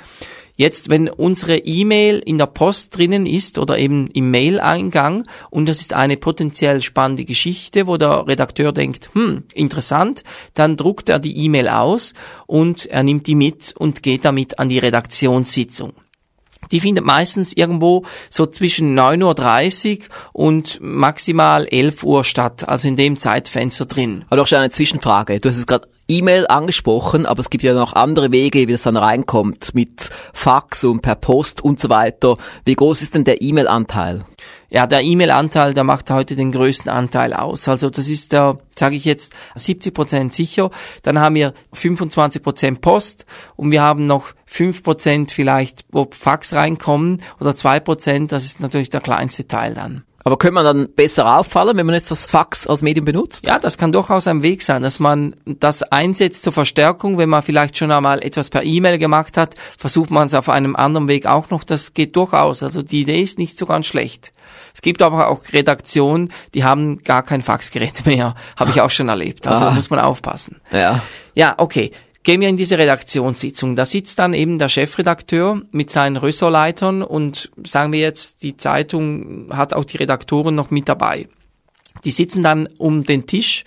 Jetzt, 0.60 0.90
wenn 0.90 1.08
unsere 1.08 1.56
E-Mail 1.56 2.18
in 2.18 2.36
der 2.36 2.44
Post 2.44 2.94
drinnen 2.94 3.24
ist 3.24 3.56
oder 3.56 3.78
eben 3.78 4.08
im 4.08 4.30
Mail-Eingang 4.30 5.22
und 5.48 5.66
das 5.66 5.80
ist 5.80 5.94
eine 5.94 6.18
potenziell 6.18 6.82
spannende 6.82 7.24
Geschichte, 7.24 7.86
wo 7.86 7.96
der 7.96 8.26
Redakteur 8.26 8.70
denkt, 8.70 9.08
hm, 9.14 9.44
interessant, 9.54 10.22
dann 10.52 10.76
druckt 10.76 11.08
er 11.08 11.18
die 11.18 11.34
E-Mail 11.46 11.68
aus 11.68 12.12
und 12.46 12.84
er 12.84 13.02
nimmt 13.04 13.26
die 13.26 13.36
mit 13.36 13.74
und 13.74 14.02
geht 14.02 14.26
damit 14.26 14.58
an 14.58 14.68
die 14.68 14.78
Redaktionssitzung 14.78 15.94
die 16.70 16.80
findet 16.80 17.04
meistens 17.04 17.52
irgendwo 17.52 18.04
so 18.28 18.46
zwischen 18.46 18.98
9.30 18.98 19.98
Uhr 19.98 20.06
und 20.32 20.78
maximal 20.80 21.66
11 21.66 22.02
Uhr 22.04 22.24
statt, 22.24 22.68
also 22.68 22.88
in 22.88 22.96
dem 22.96 23.16
Zeitfenster 23.16 23.86
drin. 23.86 24.24
Aber 24.28 24.36
doch 24.36 24.46
schon 24.46 24.58
eine 24.58 24.70
Zwischenfrage. 24.70 25.40
Du 25.40 25.48
hast 25.48 25.56
es 25.56 25.66
gerade 25.66 25.88
E-Mail 26.08 26.46
angesprochen, 26.48 27.24
aber 27.24 27.40
es 27.40 27.50
gibt 27.50 27.62
ja 27.62 27.72
noch 27.72 27.92
andere 27.92 28.32
Wege, 28.32 28.66
wie 28.66 28.72
es 28.72 28.82
dann 28.82 28.96
reinkommt, 28.96 29.74
mit 29.74 30.10
Fax 30.32 30.82
und 30.84 31.02
per 31.02 31.14
Post 31.14 31.62
und 31.62 31.78
so 31.78 31.88
weiter. 31.88 32.36
Wie 32.64 32.74
groß 32.74 33.02
ist 33.02 33.14
denn 33.14 33.24
der 33.24 33.42
E-Mail-Anteil? 33.42 34.24
Ja, 34.72 34.86
der 34.86 35.02
E-Mail-Anteil, 35.02 35.74
der 35.74 35.82
macht 35.82 36.10
heute 36.10 36.36
den 36.36 36.52
größten 36.52 36.90
Anteil 36.90 37.34
aus. 37.34 37.68
Also 37.68 37.90
das 37.90 38.08
ist 38.08 38.32
der, 38.32 38.58
sage 38.78 38.94
ich 38.94 39.04
jetzt, 39.04 39.32
70 39.56 39.92
Prozent 39.92 40.32
sicher. 40.32 40.70
Dann 41.02 41.18
haben 41.18 41.34
wir 41.34 41.54
25 41.72 42.40
Prozent 42.40 42.80
Post 42.80 43.26
und 43.56 43.72
wir 43.72 43.82
haben 43.82 44.06
noch 44.06 44.32
5 44.46 44.84
Prozent 44.84 45.32
vielleicht, 45.32 45.84
wo 45.90 46.08
Fax 46.12 46.54
reinkommen 46.54 47.20
oder 47.40 47.56
2 47.56 47.80
Prozent, 47.80 48.30
das 48.30 48.44
ist 48.44 48.60
natürlich 48.60 48.90
der 48.90 49.00
kleinste 49.00 49.48
Teil 49.48 49.74
dann. 49.74 50.04
Aber 50.22 50.36
könnte 50.36 50.54
man 50.54 50.64
dann 50.64 50.92
besser 50.94 51.38
auffallen, 51.38 51.76
wenn 51.76 51.86
man 51.86 51.94
jetzt 51.94 52.10
das 52.10 52.26
Fax 52.26 52.66
als 52.66 52.82
Medium 52.82 53.06
benutzt? 53.06 53.46
Ja, 53.46 53.58
das 53.58 53.78
kann 53.78 53.90
durchaus 53.90 54.26
ein 54.26 54.42
Weg 54.42 54.62
sein, 54.62 54.82
dass 54.82 55.00
man 55.00 55.34
das 55.46 55.82
einsetzt 55.82 56.42
zur 56.42 56.52
Verstärkung. 56.52 57.16
Wenn 57.16 57.30
man 57.30 57.42
vielleicht 57.42 57.78
schon 57.78 57.90
einmal 57.90 58.22
etwas 58.22 58.50
per 58.50 58.62
E-Mail 58.62 58.98
gemacht 58.98 59.38
hat, 59.38 59.54
versucht 59.78 60.10
man 60.10 60.26
es 60.26 60.34
auf 60.34 60.50
einem 60.50 60.76
anderen 60.76 61.08
Weg 61.08 61.26
auch 61.26 61.48
noch. 61.48 61.64
Das 61.64 61.94
geht 61.94 62.16
durchaus. 62.16 62.62
Also 62.62 62.82
die 62.82 63.00
Idee 63.00 63.22
ist 63.22 63.38
nicht 63.38 63.58
so 63.58 63.64
ganz 63.64 63.86
schlecht. 63.86 64.32
Es 64.74 64.82
gibt 64.82 65.02
aber 65.02 65.28
auch 65.28 65.40
Redaktionen, 65.52 66.32
die 66.54 66.64
haben 66.64 67.02
gar 67.02 67.22
kein 67.22 67.42
Faxgerät 67.42 68.06
mehr. 68.06 68.34
Habe 68.56 68.70
ich 68.70 68.80
auch 68.80 68.90
schon 68.90 69.08
erlebt. 69.08 69.46
Also 69.46 69.66
ah. 69.66 69.70
muss 69.72 69.90
man 69.90 70.00
aufpassen. 70.00 70.60
Ja. 70.72 71.02
Ja, 71.34 71.54
okay. 71.58 71.92
Gehen 72.22 72.42
wir 72.42 72.48
in 72.48 72.58
diese 72.58 72.76
Redaktionssitzung. 72.76 73.76
Da 73.76 73.86
sitzt 73.86 74.18
dann 74.18 74.34
eben 74.34 74.58
der 74.58 74.68
Chefredakteur 74.68 75.62
mit 75.70 75.90
seinen 75.90 76.16
Ressortleitern 76.16 77.02
und 77.02 77.50
sagen 77.64 77.92
wir 77.92 78.00
jetzt, 78.00 78.42
die 78.42 78.58
Zeitung 78.58 79.48
hat 79.56 79.72
auch 79.72 79.86
die 79.86 79.96
Redaktoren 79.96 80.54
noch 80.54 80.70
mit 80.70 80.86
dabei. 80.88 81.28
Die 82.04 82.10
sitzen 82.10 82.42
dann 82.42 82.68
um 82.78 83.04
den 83.04 83.26
Tisch. 83.26 83.64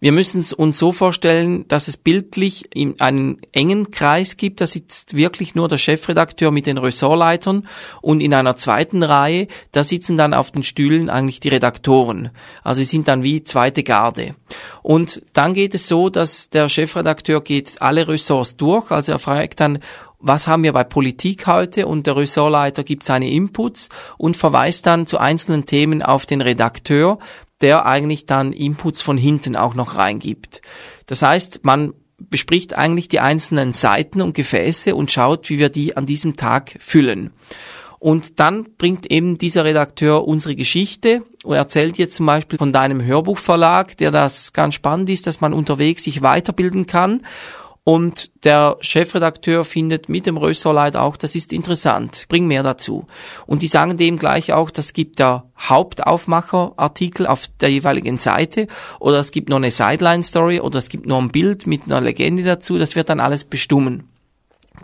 Wir 0.00 0.12
müssen 0.12 0.40
es 0.40 0.52
uns 0.52 0.78
so 0.78 0.92
vorstellen, 0.92 1.66
dass 1.68 1.88
es 1.88 1.96
bildlich 1.96 2.68
in 2.74 3.00
einen 3.00 3.40
engen 3.52 3.90
Kreis 3.90 4.36
gibt. 4.36 4.60
Da 4.60 4.66
sitzt 4.66 5.16
wirklich 5.16 5.54
nur 5.54 5.68
der 5.68 5.78
Chefredakteur 5.78 6.50
mit 6.50 6.66
den 6.66 6.78
Ressortleitern 6.78 7.66
und 8.02 8.20
in 8.20 8.34
einer 8.34 8.56
zweiten 8.56 9.02
Reihe, 9.02 9.48
da 9.72 9.84
sitzen 9.84 10.16
dann 10.16 10.34
auf 10.34 10.50
den 10.50 10.62
Stühlen 10.62 11.08
eigentlich 11.08 11.40
die 11.40 11.48
Redaktoren. 11.48 12.30
Also 12.62 12.80
sie 12.80 12.84
sind 12.84 13.08
dann 13.08 13.22
wie 13.22 13.44
zweite 13.44 13.82
Garde. 13.82 14.34
Und 14.82 15.22
dann 15.32 15.54
geht 15.54 15.74
es 15.74 15.88
so, 15.88 16.10
dass 16.10 16.50
der 16.50 16.68
Chefredakteur 16.68 17.40
geht 17.42 17.80
alle 17.80 18.06
Ressorts 18.06 18.56
durch. 18.56 18.90
Also 18.90 19.12
er 19.12 19.18
fragt 19.18 19.60
dann, 19.60 19.78
was 20.18 20.46
haben 20.46 20.62
wir 20.62 20.72
bei 20.72 20.84
Politik 20.84 21.46
heute 21.46 21.86
und 21.86 22.06
der 22.06 22.16
Ressortleiter 22.16 22.84
gibt 22.84 23.04
seine 23.04 23.30
Inputs 23.30 23.90
und 24.16 24.36
verweist 24.36 24.86
dann 24.86 25.06
zu 25.06 25.18
einzelnen 25.18 25.66
Themen 25.66 26.02
auf 26.02 26.26
den 26.26 26.40
Redakteur, 26.40 27.18
der 27.60 27.86
eigentlich 27.86 28.26
dann 28.26 28.52
Inputs 28.52 29.00
von 29.02 29.16
hinten 29.16 29.56
auch 29.56 29.74
noch 29.74 29.96
reingibt. 29.96 30.62
Das 31.06 31.22
heißt, 31.22 31.60
man 31.64 31.94
bespricht 32.18 32.74
eigentlich 32.74 33.08
die 33.08 33.20
einzelnen 33.20 33.72
Seiten 33.72 34.22
und 34.22 34.34
Gefäße 34.34 34.94
und 34.94 35.12
schaut, 35.12 35.50
wie 35.50 35.58
wir 35.58 35.68
die 35.68 35.96
an 35.96 36.06
diesem 36.06 36.36
Tag 36.36 36.76
füllen. 36.80 37.32
Und 37.98 38.40
dann 38.40 38.66
bringt 38.76 39.10
eben 39.10 39.36
dieser 39.36 39.64
Redakteur 39.64 40.26
unsere 40.26 40.54
Geschichte 40.54 41.22
und 41.44 41.56
erzählt 41.56 41.96
jetzt 41.98 42.16
zum 42.16 42.26
Beispiel 42.26 42.58
von 42.58 42.72
deinem 42.72 43.02
Hörbuchverlag, 43.02 43.96
der 43.96 44.10
das 44.10 44.52
ganz 44.52 44.74
spannend 44.74 45.08
ist, 45.08 45.26
dass 45.26 45.40
man 45.40 45.54
unterwegs 45.54 46.04
sich 46.04 46.22
weiterbilden 46.22 46.86
kann. 46.86 47.22
Und 47.88 48.44
der 48.44 48.78
Chefredakteur 48.80 49.64
findet 49.64 50.08
mit 50.08 50.26
dem 50.26 50.36
Rösserleit 50.36 50.96
auch, 50.96 51.16
das 51.16 51.36
ist 51.36 51.52
interessant, 51.52 52.26
bring 52.28 52.48
mehr 52.48 52.64
dazu. 52.64 53.06
Und 53.46 53.62
die 53.62 53.68
sagen 53.68 53.96
dem 53.96 54.16
gleich 54.18 54.52
auch, 54.52 54.72
das 54.72 54.92
gibt 54.92 55.20
der 55.20 55.44
Hauptaufmacherartikel 55.56 57.28
auf 57.28 57.46
der 57.60 57.70
jeweiligen 57.70 58.18
Seite 58.18 58.66
oder 58.98 59.20
es 59.20 59.30
gibt 59.30 59.50
noch 59.50 59.58
eine 59.58 59.70
Sideline-Story 59.70 60.58
oder 60.58 60.80
es 60.80 60.88
gibt 60.88 61.06
noch 61.06 61.20
ein 61.20 61.28
Bild 61.28 61.68
mit 61.68 61.84
einer 61.84 62.00
Legende 62.00 62.42
dazu, 62.42 62.76
das 62.76 62.96
wird 62.96 63.08
dann 63.08 63.20
alles 63.20 63.44
bestummen. 63.44 64.08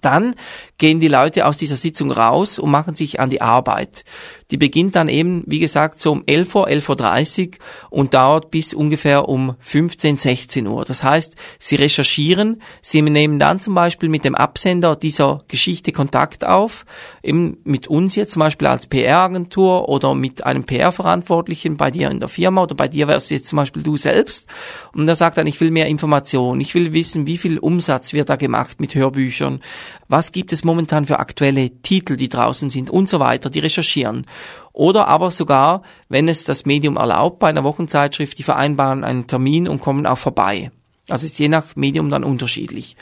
Dann 0.01 0.37
gehen 0.83 0.99
die 0.99 1.07
Leute 1.07 1.47
aus 1.47 1.59
dieser 1.59 1.77
Sitzung 1.77 2.11
raus 2.11 2.59
und 2.59 2.69
machen 2.69 2.97
sich 2.97 3.21
an 3.21 3.31
die 3.31 3.41
Arbeit. 3.41 4.05
Die 4.51 4.57
beginnt 4.57 4.97
dann 4.97 5.09
eben, 5.09 5.45
wie 5.47 5.61
gesagt, 5.61 6.01
so 6.01 6.11
um 6.11 6.25
11 6.27 6.55
Uhr, 6.57 6.67
11.30 6.67 7.47
Uhr 7.47 7.59
und 7.89 8.15
dauert 8.15 8.51
bis 8.51 8.75
ungefähr 8.75 9.29
um 9.29 9.55
15, 9.61 10.17
16 10.17 10.67
Uhr. 10.67 10.85
Das 10.85 11.05
heißt, 11.05 11.37
sie 11.61 11.77
recherchieren, 11.77 12.61
sie 12.83 13.01
nehmen 13.01 13.39
dann 13.39 13.61
zum 13.61 13.77
Beispiel 13.77 14.09
mit 14.09 14.25
dem 14.25 14.35
Absender 14.35 14.97
dieser 14.97 15.43
Geschichte 15.47 15.93
Kontakt 15.93 16.45
auf, 16.45 16.85
eben 17.23 17.59
mit 17.63 17.87
uns 17.87 18.17
jetzt 18.17 18.33
zum 18.33 18.41
Beispiel 18.41 18.67
als 18.67 18.89
PR-Agentur 18.89 19.89
oder 19.89 20.17
mit 20.17 20.45
einem 20.45 20.65
PR-Verantwortlichen 20.65 21.77
bei 21.77 21.93
dir 21.93 22.11
in 22.11 22.19
der 22.19 22.29
Firma 22.29 22.65
oder 22.65 22.75
bei 22.75 22.89
dir 22.89 23.07
wärst 23.07 23.31
jetzt 23.31 23.47
zum 23.47 23.59
Beispiel 23.59 23.85
du 23.85 23.97
selbst. 23.97 24.49
Und 24.95 25.09
er 25.09 25.17
sagt 25.17 25.39
dann, 25.39 25.47
ich 25.47 25.61
will 25.61 25.71
mehr 25.71 25.87
Informationen, 25.87 26.61
ich 26.61 26.75
will 26.75 26.93
wissen, 26.93 27.29
wie 27.29 27.39
viel 27.39 27.61
Umsatz 27.61 28.13
wird 28.13 28.29
da 28.29 28.37
gemacht 28.37 28.81
mit 28.81 28.97
Hörbüchern, 28.97 29.61
was 30.09 30.33
gibt 30.33 30.53
es 30.53 30.65
momentan 30.65 30.72
für 31.07 31.19
aktuelle 31.19 31.71
Titel, 31.83 32.17
die 32.17 32.29
draußen 32.29 32.71
sind 32.71 32.91
und 32.91 33.09
so 33.09 33.21
weiter, 33.21 33.51
die 33.51 33.61
recherchieren. 33.61 34.27
Oder 34.73 35.09
aber 35.09 35.31
sogar, 35.31 35.83
wenn 36.09 36.29
es 36.29 36.45
das 36.45 36.67
Medium 36.67 36.97
erlaubt, 36.97 37.39
bei 37.39 37.49
einer 37.49 37.65
Wochenzeitschrift, 37.65 38.39
die 38.39 38.43
vereinbaren 38.43 39.05
einen 39.05 39.27
Termin 39.27 39.69
und 39.69 39.81
kommen 39.81 40.07
auch 40.07 40.19
vorbei. 40.19 40.71
Also 41.09 41.27
ist 41.27 41.39
je 41.39 41.49
nach 41.49 41.77
Medium 41.77 42.09
dann 42.11 42.25
unterschiedlich. 42.25 42.97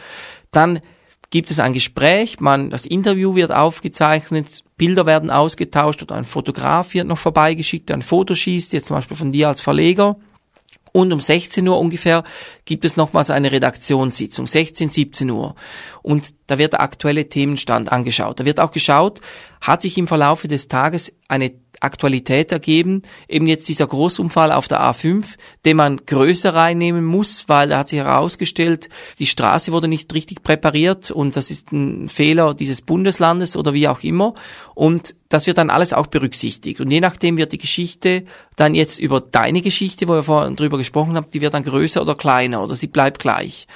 Dann 0.51 0.81
gibt 1.31 1.51
es 1.51 1.61
ein 1.61 1.73
Gespräch, 1.73 2.41
man, 2.41 2.71
das 2.71 2.87
Interview 2.87 3.35
wird 3.35 3.53
aufgezeichnet, 3.53 4.65
Bilder 4.77 5.07
werden 5.07 5.31
ausgetauscht 5.31 6.03
oder 6.03 6.17
ein 6.17 6.25
Fotograf 6.25 6.93
wird 6.95 7.07
noch 7.07 7.19
vorbeigeschickt, 7.19 7.89
der 7.89 7.99
ein 7.99 8.03
Foto 8.03 8.35
schießt, 8.35 8.73
jetzt 8.73 8.87
zum 8.87 8.97
Beispiel 8.97 9.17
von 9.17 9.31
dir 9.31 9.49
als 9.49 9.61
Verleger. 9.61 10.17
Und 10.93 11.13
um 11.13 11.21
16 11.21 11.67
Uhr 11.67 11.79
ungefähr 11.79 12.25
gibt 12.65 12.85
es 12.85 12.97
nochmals 12.97 13.31
eine 13.31 13.53
Redaktionssitzung, 13.53 14.47
16, 14.47 14.91
17 14.91 15.31
Uhr. 15.31 15.55
Und 16.03 16.35
da 16.47 16.59
wird 16.59 16.73
der 16.73 16.81
aktuelle 16.81 17.29
Themenstand 17.29 17.93
angeschaut. 17.93 18.41
Da 18.41 18.45
wird 18.45 18.61
auch 18.61 18.73
geschaut, 18.73 19.21
hat 19.61 19.83
sich 19.83 19.99
im 19.99 20.09
Verlaufe 20.09 20.49
des 20.49 20.69
Tages 20.69 21.13
eine 21.29 21.53
Aktualität 21.81 22.53
ergeben, 22.53 23.03
eben 23.29 23.47
jetzt 23.47 23.69
dieser 23.69 23.87
Großunfall 23.87 24.53
auf 24.53 24.69
der 24.69 24.81
A5, 24.83 25.25
den 25.65 25.77
man 25.77 25.97
größer 26.05 26.55
reinnehmen 26.55 27.05
muss, 27.05 27.49
weil 27.49 27.71
da 27.71 27.79
hat 27.79 27.89
sich 27.89 27.99
herausgestellt, 27.99 28.89
die 29.19 29.27
Straße 29.27 29.73
wurde 29.73 29.89
nicht 29.89 30.15
richtig 30.15 30.43
präpariert 30.43 31.11
und 31.11 31.37
das 31.37 31.51
ist 31.51 31.73
ein 31.73 32.09
Fehler 32.09 32.55
dieses 32.55 32.83
Bundeslandes 32.83 33.57
oder 33.57 33.73
wie 33.73 33.89
auch 33.89 34.03
immer. 34.03 34.35
Und 34.75 35.15
das 35.29 35.47
wird 35.47 35.59
dann 35.59 35.71
alles 35.71 35.93
auch 35.93 36.07
berücksichtigt. 36.09 36.81
Und 36.81 36.91
je 36.91 37.01
nachdem 37.01 37.37
wird 37.37 37.53
die 37.53 37.59
Geschichte 37.59 38.25
dann 38.57 38.75
jetzt 38.75 38.99
über 38.99 39.21
deine 39.21 39.63
Geschichte, 39.63 40.09
wo 40.09 40.13
wir 40.13 40.23
vorhin 40.23 40.57
drüber 40.57 40.79
gesprochen 40.79 41.17
haben, 41.17 41.31
die 41.33 41.41
wird 41.41 41.55
dann 41.55 41.65
größer 41.65 42.03
oder 42.03 42.15
kleiner 42.15 42.63
oder 42.63 42.75
sie 42.75 42.89
bleibt 42.89 43.19
gleich. 43.21 43.67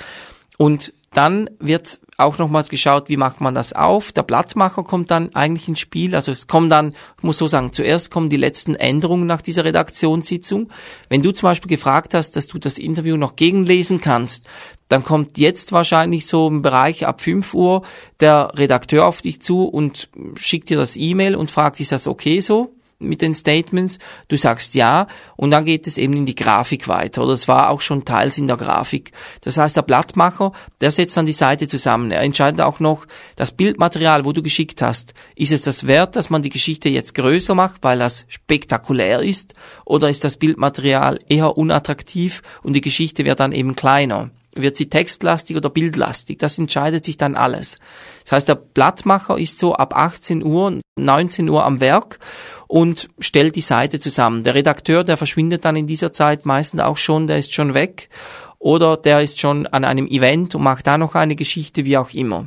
Und 0.56 0.92
dann 1.14 1.48
wird 1.58 2.00
auch 2.16 2.38
nochmals 2.38 2.68
geschaut, 2.68 3.08
wie 3.08 3.16
macht 3.16 3.40
man 3.40 3.54
das 3.54 3.72
auf. 3.72 4.12
Der 4.12 4.22
Blattmacher 4.22 4.84
kommt 4.84 5.10
dann 5.10 5.34
eigentlich 5.34 5.68
ins 5.68 5.80
Spiel. 5.80 6.14
Also 6.14 6.32
es 6.32 6.46
kommen 6.46 6.68
dann, 6.68 6.94
ich 7.16 7.22
muss 7.22 7.38
so 7.38 7.46
sagen, 7.46 7.72
zuerst 7.72 8.10
kommen 8.10 8.28
die 8.28 8.36
letzten 8.36 8.74
Änderungen 8.74 9.26
nach 9.26 9.42
dieser 9.42 9.64
Redaktionssitzung. 9.64 10.70
Wenn 11.08 11.22
du 11.22 11.32
zum 11.32 11.48
Beispiel 11.48 11.68
gefragt 11.68 12.14
hast, 12.14 12.36
dass 12.36 12.46
du 12.46 12.58
das 12.58 12.78
Interview 12.78 13.16
noch 13.16 13.36
gegenlesen 13.36 14.00
kannst, 14.00 14.46
dann 14.88 15.02
kommt 15.02 15.38
jetzt 15.38 15.72
wahrscheinlich 15.72 16.26
so 16.26 16.48
im 16.48 16.62
Bereich 16.62 17.06
ab 17.06 17.20
5 17.20 17.54
Uhr 17.54 17.82
der 18.20 18.52
Redakteur 18.54 19.06
auf 19.06 19.20
dich 19.20 19.40
zu 19.40 19.64
und 19.64 20.08
schickt 20.36 20.70
dir 20.70 20.76
das 20.76 20.96
E-Mail 20.96 21.34
und 21.34 21.50
fragt, 21.50 21.80
ist 21.80 21.92
das 21.92 22.06
okay 22.06 22.40
so? 22.40 22.74
Mit 23.08 23.22
den 23.22 23.34
Statements, 23.34 23.98
du 24.28 24.36
sagst 24.36 24.74
ja 24.74 25.06
und 25.36 25.50
dann 25.50 25.64
geht 25.64 25.86
es 25.86 25.98
eben 25.98 26.14
in 26.14 26.26
die 26.26 26.34
Grafik 26.34 26.88
weiter 26.88 27.22
oder 27.22 27.32
es 27.32 27.48
war 27.48 27.70
auch 27.70 27.80
schon 27.80 28.04
teils 28.04 28.38
in 28.38 28.46
der 28.46 28.56
Grafik. 28.56 29.12
Das 29.42 29.58
heißt, 29.58 29.76
der 29.76 29.82
Blattmacher, 29.82 30.52
der 30.80 30.90
setzt 30.90 31.16
dann 31.16 31.26
die 31.26 31.32
Seite 31.32 31.68
zusammen. 31.68 32.10
Er 32.10 32.22
entscheidet 32.22 32.60
auch 32.60 32.80
noch, 32.80 33.06
das 33.36 33.52
Bildmaterial, 33.52 34.24
wo 34.24 34.32
du 34.32 34.42
geschickt 34.42 34.82
hast, 34.82 35.14
ist 35.36 35.52
es 35.52 35.62
das 35.62 35.86
wert, 35.86 36.16
dass 36.16 36.30
man 36.30 36.42
die 36.42 36.50
Geschichte 36.50 36.88
jetzt 36.88 37.14
größer 37.14 37.54
macht, 37.54 37.82
weil 37.82 37.98
das 37.98 38.26
spektakulär 38.28 39.20
ist 39.20 39.54
oder 39.84 40.10
ist 40.10 40.24
das 40.24 40.36
Bildmaterial 40.36 41.18
eher 41.28 41.56
unattraktiv 41.56 42.42
und 42.62 42.74
die 42.74 42.80
Geschichte 42.80 43.24
wird 43.24 43.40
dann 43.40 43.52
eben 43.52 43.76
kleiner. 43.76 44.30
Wird 44.54 44.76
sie 44.76 44.88
textlastig 44.88 45.56
oder 45.56 45.68
bildlastig? 45.68 46.38
Das 46.38 46.58
entscheidet 46.58 47.04
sich 47.04 47.16
dann 47.16 47.34
alles. 47.34 47.78
Das 48.22 48.32
heißt, 48.32 48.48
der 48.48 48.54
Blattmacher 48.54 49.38
ist 49.38 49.58
so 49.58 49.74
ab 49.74 49.96
18 49.96 50.44
Uhr, 50.44 50.80
19 50.96 51.48
Uhr 51.48 51.64
am 51.64 51.80
Werk 51.80 52.18
und 52.68 53.08
stellt 53.18 53.56
die 53.56 53.60
Seite 53.60 53.98
zusammen. 54.00 54.44
Der 54.44 54.54
Redakteur, 54.54 55.04
der 55.04 55.16
verschwindet 55.16 55.64
dann 55.64 55.76
in 55.76 55.86
dieser 55.86 56.12
Zeit 56.12 56.46
meistens 56.46 56.80
auch 56.80 56.96
schon, 56.96 57.26
der 57.26 57.38
ist 57.38 57.52
schon 57.52 57.74
weg 57.74 58.08
oder 58.58 58.96
der 58.96 59.20
ist 59.20 59.40
schon 59.40 59.66
an 59.66 59.84
einem 59.84 60.06
Event 60.06 60.54
und 60.54 60.62
macht 60.62 60.86
da 60.86 60.98
noch 60.98 61.14
eine 61.14 61.36
Geschichte, 61.36 61.84
wie 61.84 61.98
auch 61.98 62.10
immer. 62.10 62.46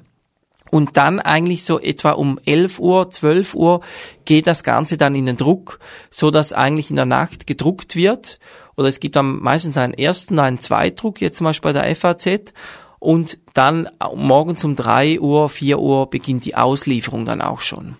Und 0.71 0.97
dann 0.97 1.19
eigentlich 1.19 1.63
so 1.63 1.79
etwa 1.79 2.11
um 2.11 2.39
11 2.45 2.79
Uhr, 2.79 3.09
12 3.09 3.55
Uhr 3.55 3.81
geht 4.25 4.47
das 4.47 4.63
Ganze 4.63 4.97
dann 4.97 5.15
in 5.15 5.25
den 5.25 5.37
Druck, 5.37 5.79
so 6.09 6.31
dass 6.31 6.53
eigentlich 6.53 6.89
in 6.89 6.95
der 6.95 7.05
Nacht 7.05 7.47
gedruckt 7.47 7.95
wird. 7.95 8.39
Oder 8.77 8.89
es 8.89 8.99
gibt 8.99 9.15
dann 9.15 9.41
meistens 9.41 9.77
einen 9.77 9.93
ersten 9.93 10.39
einen 10.39 10.59
Zweitdruck, 10.59 11.19
jetzt 11.19 11.37
zum 11.37 11.45
Beispiel 11.45 11.73
bei 11.73 11.81
der 11.81 11.95
FAZ. 11.95 12.53
Und 12.99 13.39
dann 13.53 13.89
morgens 14.15 14.63
um 14.63 14.75
3 14.75 15.19
Uhr, 15.19 15.49
4 15.49 15.79
Uhr 15.79 16.07
beginnt 16.09 16.45
die 16.45 16.55
Auslieferung 16.55 17.25
dann 17.25 17.41
auch 17.41 17.59
schon. 17.61 17.95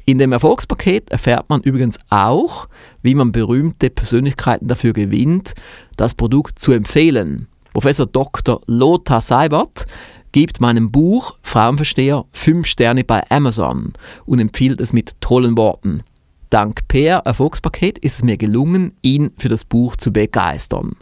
In 0.07 0.17
dem 0.17 0.33
Erfolgspaket 0.33 1.11
erfährt 1.11 1.51
man 1.51 1.61
übrigens 1.61 1.99
auch, 2.09 2.67
wie 3.03 3.15
man 3.15 3.31
berühmte 3.31 3.91
Persönlichkeiten 3.91 4.69
dafür 4.69 4.95
gewinnt, 4.95 5.53
das 5.99 6.15
Produkt 6.15 6.59
zu 6.59 6.73
empfehlen. 6.73 7.49
Professor 7.75 8.07
Dr. 8.07 8.63
Lothar 8.67 9.21
Seibert 9.21 9.85
gibt 10.33 10.61
meinem 10.61 10.91
Buch 10.91 11.35
Frauenversteher 11.43 12.25
5 12.33 12.67
Sterne 12.67 13.05
bei 13.05 13.23
Amazon 13.31 13.93
und 14.25 14.41
empfiehlt 14.41 14.81
es 14.81 14.93
mit 14.93 15.21
tollen 15.21 15.57
Worten. 15.57 16.03
Dank 16.51 16.89
PR 16.89 17.19
Erfolgspaket 17.19 17.99
ist 17.99 18.17
es 18.17 18.25
mir 18.25 18.37
gelungen, 18.37 18.97
ihn 19.03 19.31
für 19.37 19.49
das 19.49 19.65
Buch 19.65 19.97
zu 19.97 20.13
begeistern. 20.13 20.97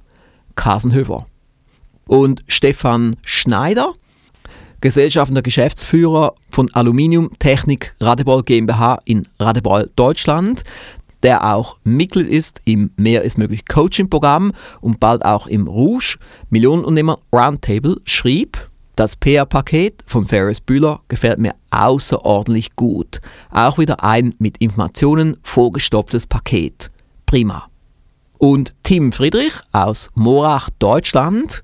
Carsten. 0.57 0.93
Und 2.07 2.43
Stefan 2.49 3.17
Schneider, 3.25 3.95
gesellschaftender 4.81 5.43
Geschäftsführer 5.43 6.35
von 6.51 6.73
Aluminium 6.75 7.31
Technik 7.39 7.95
Radebeul 8.01 8.43
GmbH 8.43 9.01
in 9.05 9.27
Radebeul, 9.39 9.91
Deutschland, 9.95 10.65
der 11.23 11.45
auch 11.55 11.77
Mitglied 11.85 12.29
ist 12.29 12.61
im 12.65 12.91
Mehr 12.97 13.23
ist 13.23 13.39
möglich 13.39 13.67
Coaching 13.67 14.09
Programm 14.09 14.53
und 14.81 15.01
bald 15.01 15.25
auch 15.25 15.47
im 15.47 15.67
Rouge 15.67 16.19
Millionenunternehmer 16.49 17.19
Roundtable, 17.33 18.01
schrieb, 18.07 18.70
das 19.01 19.17
PR-Paket 19.17 20.05
von 20.07 20.27
Ferris 20.27 20.61
Bühler 20.61 21.01
gefällt 21.09 21.39
mir 21.39 21.55
außerordentlich 21.71 22.77
gut. 22.77 23.23
Auch 23.51 23.79
wieder 23.79 24.05
ein 24.05 24.35
mit 24.39 24.59
Informationen 24.59 25.39
vorgestopptes 25.43 26.27
Paket. 26.27 26.91
Prima. 27.25 27.71
Und 28.37 28.75
Tim 28.83 29.13
Friedrich 29.13 29.55
aus 29.73 30.11
Morach, 30.15 30.69
Deutschland, 30.79 31.63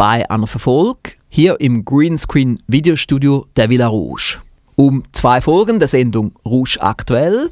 Bei 0.00 0.24
einer 0.30 0.46
Verfolg, 0.46 1.18
hier 1.28 1.60
im 1.60 1.84
Greenscreen 1.84 2.58
Videostudio 2.66 3.44
der 3.56 3.68
Villa 3.68 3.86
Rouge. 3.86 4.38
Um 4.74 5.02
zwei 5.12 5.42
Folgen 5.42 5.78
der 5.78 5.88
Sendung 5.88 6.32
Rouge 6.42 6.78
Aktuell 6.80 7.50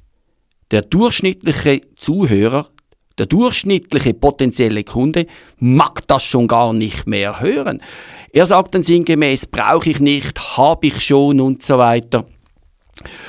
der 0.71 0.83
durchschnittliche 0.83 1.81
Zuhörer, 1.97 2.69
der 3.17 3.27
durchschnittliche 3.27 4.15
potenzielle 4.15 4.85
Kunde 4.85 5.27
mag 5.59 6.07
das 6.07 6.23
schon 6.23 6.47
gar 6.47 6.75
nicht 6.75 7.07
mehr 7.07 7.41
hören. 7.41 7.83
Er 8.33 8.47
sagt 8.47 8.75
dann 8.75 8.83
sinngemäß, 8.83 9.47
brauche 9.47 9.91
ich 9.91 10.01
nicht, 10.01 10.57
habe 10.57 10.87
ich 10.87 11.01
schon 11.01 11.41
und 11.41 11.63
so 11.63 11.79
weiter. 11.79 12.27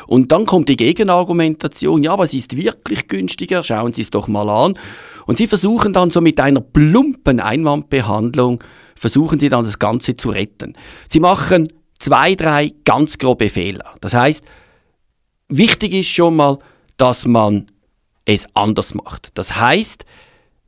Und 0.08 0.32
dann 0.32 0.46
kommt 0.46 0.70
die 0.70 0.76
Gegenargumentation, 0.76 2.04
ja, 2.04 2.14
aber 2.14 2.24
es 2.24 2.34
ist 2.34 2.58
wirklich 2.58 3.08
günstiger, 3.08 3.64
schauen 3.64 3.94
Sie 3.94 4.02
es 4.02 4.10
doch 4.10 4.28
mal 4.28 4.50
an. 4.50 4.78
Und 5.26 5.38
Sie 5.38 5.48
versuchen 5.48 5.94
dann 5.94 6.12
so 6.12 6.22
mit 6.22 6.40
einer 6.40 6.62
plumpen 6.62 7.40
Einwandbehandlung, 7.40 8.64
versuchen 8.96 9.40
Sie 9.40 9.50
dann 9.50 9.64
das 9.64 9.78
Ganze 9.78 10.16
zu 10.16 10.30
retten. 10.30 10.76
Sie 11.08 11.20
machen 11.20 11.72
zwei, 12.00 12.36
drei 12.36 12.74
ganz 12.84 13.18
grobe 13.18 13.50
Fehler. 13.50 13.96
Das 14.02 14.14
heißt, 14.14 14.44
wichtig 15.50 15.94
ist 15.94 16.10
schon 16.10 16.36
mal, 16.38 16.58
dass 16.98 17.26
man 17.26 17.68
es 18.26 18.48
anders 18.56 18.94
macht. 18.96 19.30
Das 19.36 19.56
heißt, 19.56 20.06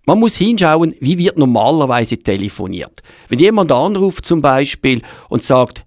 man 0.05 0.19
muss 0.19 0.35
hinschauen, 0.35 0.95
wie 0.99 1.17
wird 1.17 1.37
normalerweise 1.37 2.17
telefoniert. 2.17 3.01
Wenn 3.29 3.39
jemand 3.39 3.71
anruft 3.71 4.25
zum 4.25 4.41
Beispiel 4.41 5.01
und 5.29 5.43
sagt, 5.43 5.85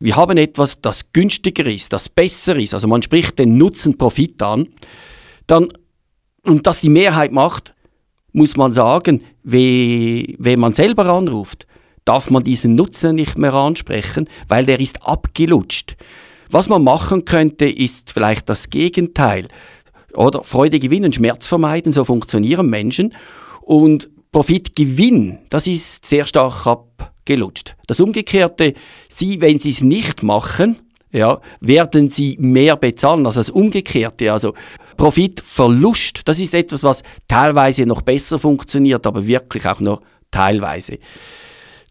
wir 0.00 0.16
haben 0.16 0.36
etwas, 0.36 0.80
das 0.80 1.12
günstiger 1.12 1.66
ist, 1.66 1.92
das 1.92 2.08
besser 2.08 2.56
ist, 2.56 2.74
also 2.74 2.88
man 2.88 3.02
spricht 3.02 3.38
den 3.38 3.56
Nutzen-Profit 3.56 4.42
an, 4.42 4.68
dann, 5.46 5.72
und 6.42 6.66
das 6.66 6.80
die 6.80 6.90
Mehrheit 6.90 7.32
macht, 7.32 7.74
muss 8.32 8.56
man 8.56 8.72
sagen, 8.72 9.22
wenn 9.42 10.58
man 10.58 10.72
selber 10.72 11.06
anruft, 11.06 11.66
darf 12.04 12.30
man 12.30 12.42
diesen 12.42 12.74
Nutzen 12.74 13.14
nicht 13.14 13.38
mehr 13.38 13.54
ansprechen, 13.54 14.28
weil 14.48 14.66
der 14.66 14.80
ist 14.80 15.06
abgelutscht. 15.06 15.96
Was 16.50 16.68
man 16.68 16.84
machen 16.84 17.24
könnte, 17.24 17.66
ist 17.66 18.12
vielleicht 18.12 18.48
das 18.48 18.68
Gegenteil. 18.68 19.48
Oder 20.12 20.44
Freude 20.44 20.78
gewinnen, 20.78 21.12
Schmerz 21.12 21.46
vermeiden, 21.46 21.92
so 21.92 22.04
funktionieren 22.04 22.66
Menschen. 22.68 23.14
Und 23.64 24.10
Profitgewinn, 24.30 25.38
das 25.48 25.66
ist 25.66 26.04
sehr 26.04 26.26
stark 26.26 26.66
abgelutscht. 26.66 27.76
Das 27.86 28.00
Umgekehrte, 28.00 28.74
Sie, 29.08 29.40
wenn 29.40 29.58
Sie 29.58 29.70
es 29.70 29.80
nicht 29.80 30.22
machen, 30.22 30.76
ja, 31.12 31.40
werden 31.60 32.10
Sie 32.10 32.36
mehr 32.40 32.76
bezahlen. 32.76 33.24
Also 33.24 33.40
das 33.40 33.50
Umgekehrte, 33.50 34.32
also 34.32 34.54
Profitverlust, 34.96 36.22
das 36.24 36.40
ist 36.40 36.52
etwas, 36.52 36.82
was 36.82 37.02
teilweise 37.28 37.86
noch 37.86 38.02
besser 38.02 38.38
funktioniert, 38.38 39.06
aber 39.06 39.26
wirklich 39.26 39.64
auch 39.66 39.80
nur 39.80 40.02
teilweise. 40.30 40.98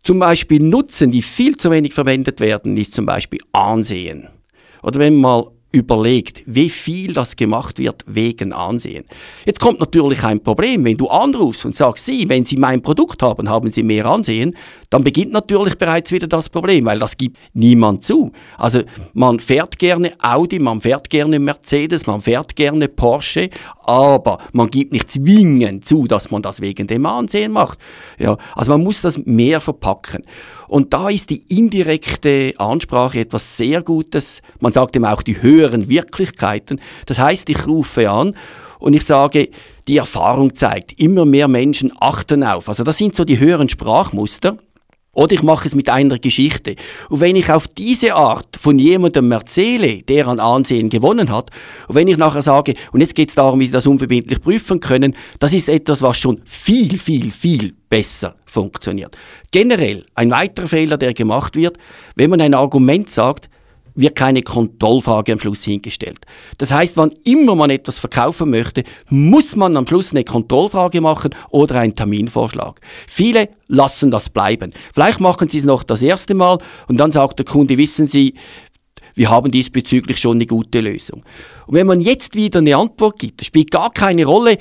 Zum 0.03 0.19
Beispiel 0.19 0.61
Nutzen, 0.61 1.11
die 1.11 1.21
viel 1.21 1.55
zu 1.55 1.71
wenig 1.71 1.93
verwendet 1.93 2.41
werden, 2.41 2.75
ist 2.75 2.93
zum 2.93 3.05
Beispiel 3.05 3.39
Ansehen. 3.53 4.27
Oder 4.83 4.99
wenn 4.99 5.15
man 5.15 5.21
mal 5.21 5.51
überlegt, 5.73 6.43
wie 6.45 6.69
viel 6.69 7.13
das 7.13 7.35
gemacht 7.35 7.79
wird 7.79 8.05
wegen 8.05 8.53
Ansehen. 8.53 9.05
Jetzt 9.43 9.59
kommt 9.59 9.79
natürlich 9.79 10.23
ein 10.23 10.39
Problem, 10.39 10.85
wenn 10.85 10.97
du 10.97 11.07
anrufst 11.07 11.65
und 11.65 11.75
sagst, 11.75 12.05
Sie, 12.05 12.29
wenn 12.29 12.45
Sie 12.45 12.57
mein 12.57 12.81
Produkt 12.81 13.23
haben, 13.23 13.49
haben 13.49 13.71
Sie 13.71 13.81
mehr 13.81 14.05
Ansehen, 14.05 14.55
dann 14.91 15.03
beginnt 15.03 15.33
natürlich 15.33 15.75
bereits 15.75 16.11
wieder 16.11 16.27
das 16.27 16.47
Problem, 16.47 16.85
weil 16.85 16.99
das 16.99 17.17
gibt 17.17 17.37
niemand 17.53 18.05
zu. 18.05 18.31
Also 18.55 18.81
man 19.13 19.39
fährt 19.39 19.79
gerne 19.79 20.11
Audi, 20.21 20.59
man 20.59 20.79
fährt 20.79 21.09
gerne 21.09 21.39
Mercedes, 21.39 22.05
man 22.05 22.21
fährt 22.21 22.55
gerne 22.55 22.87
Porsche, 22.87 23.49
aber 23.83 24.37
man 24.51 24.69
gibt 24.69 24.91
nicht 24.91 25.11
zwingend 25.11 25.85
zu, 25.85 26.05
dass 26.05 26.29
man 26.29 26.43
das 26.43 26.61
wegen 26.61 26.85
dem 26.85 27.07
Ansehen 27.07 27.51
macht. 27.51 27.79
Ja, 28.19 28.37
also 28.55 28.71
man 28.71 28.83
muss 28.83 29.01
das 29.01 29.17
mehr 29.25 29.59
verpacken. 29.59 30.23
Und 30.73 30.91
da 30.91 31.09
ist 31.09 31.29
die 31.29 31.43
indirekte 31.55 32.55
Ansprache 32.57 33.19
etwas 33.19 33.57
sehr 33.57 33.83
Gutes. 33.83 34.41
Man 34.59 34.73
sagt 34.73 34.95
eben 34.95 35.05
auch 35.05 35.21
die 35.21 35.39
höheren 35.39 35.87
Wirklichkeiten. 35.87 36.81
Das 37.05 37.19
heißt, 37.19 37.47
ich 37.49 37.67
rufe 37.67 38.09
an 38.09 38.35
und 38.79 38.93
ich 38.95 39.05
sage, 39.05 39.49
die 39.87 39.97
Erfahrung 39.97 40.55
zeigt, 40.55 40.99
immer 40.99 41.25
mehr 41.25 41.47
Menschen 41.47 41.91
achten 41.99 42.43
auf. 42.43 42.69
Also 42.69 42.83
das 42.83 42.97
sind 42.97 43.15
so 43.15 43.23
die 43.23 43.37
höheren 43.37 43.69
Sprachmuster. 43.69 44.57
Oder 45.13 45.33
ich 45.33 45.43
mache 45.43 45.67
es 45.67 45.75
mit 45.75 45.89
einer 45.89 46.17
Geschichte. 46.17 46.75
Und 47.09 47.21
wenn 47.21 47.35
ich 47.35 47.51
auf 47.51 47.67
diese 47.67 48.15
Art 48.15 48.57
von 48.59 48.79
jemandem 48.79 49.31
erzähle, 49.31 50.01
der 50.01 50.27
an 50.27 50.39
Ansehen 50.39 50.89
gewonnen 50.89 51.31
hat, 51.31 51.51
und 51.87 51.95
wenn 51.95 52.07
ich 52.07 52.17
nachher 52.17 52.41
sage, 52.41 52.73
und 52.91 53.01
jetzt 53.01 53.13
geht 53.13 53.29
es 53.29 53.35
darum, 53.35 53.59
wie 53.59 53.67
Sie 53.67 53.71
das 53.71 53.85
unverbindlich 53.85 54.41
prüfen 54.41 54.79
können, 54.79 55.15
das 55.39 55.53
ist 55.53 55.69
etwas, 55.69 56.01
was 56.01 56.17
schon 56.17 56.41
viel, 56.45 56.97
viel, 56.97 57.31
viel 57.31 57.73
besser 57.89 58.35
funktioniert. 58.45 59.15
Generell 59.51 60.03
ein 60.15 60.31
weiterer 60.31 60.67
Fehler, 60.67 60.97
der 60.97 61.13
gemacht 61.13 61.55
wird, 61.55 61.77
wenn 62.15 62.31
man 62.31 62.41
ein 62.41 62.55
Argument 62.55 63.09
sagt, 63.09 63.49
wird 63.95 64.15
keine 64.15 64.41
Kontrollfrage 64.41 65.33
am 65.33 65.39
Schluss 65.39 65.63
hingestellt. 65.63 66.19
Das 66.57 66.71
heißt, 66.71 66.97
wann 66.97 67.11
immer 67.23 67.55
man 67.55 67.69
etwas 67.69 67.99
verkaufen 67.99 68.49
möchte, 68.49 68.83
muss 69.09 69.55
man 69.55 69.77
am 69.77 69.87
Schluss 69.87 70.11
eine 70.11 70.23
Kontrollfrage 70.23 71.01
machen 71.01 71.35
oder 71.49 71.79
einen 71.79 71.95
Terminvorschlag. 71.95 72.81
Viele 73.07 73.49
lassen 73.67 74.11
das 74.11 74.29
bleiben. 74.29 74.73
Vielleicht 74.93 75.19
machen 75.19 75.49
sie 75.49 75.59
es 75.59 75.65
noch 75.65 75.83
das 75.83 76.01
erste 76.01 76.33
Mal 76.33 76.57
und 76.87 76.97
dann 76.97 77.11
sagt 77.11 77.39
der 77.39 77.45
Kunde, 77.45 77.77
wissen 77.77 78.07
Sie, 78.07 78.35
wir 79.15 79.29
haben 79.29 79.51
diesbezüglich 79.51 80.19
schon 80.19 80.37
eine 80.37 80.45
gute 80.45 80.79
Lösung. 80.79 81.23
Und 81.67 81.75
wenn 81.75 81.87
man 81.87 82.01
jetzt 82.01 82.35
wieder 82.35 82.59
eine 82.59 82.75
Antwort 82.75 83.19
gibt, 83.19 83.45
spielt 83.45 83.71
gar 83.71 83.91
keine 83.91 84.25
Rolle, 84.25 84.57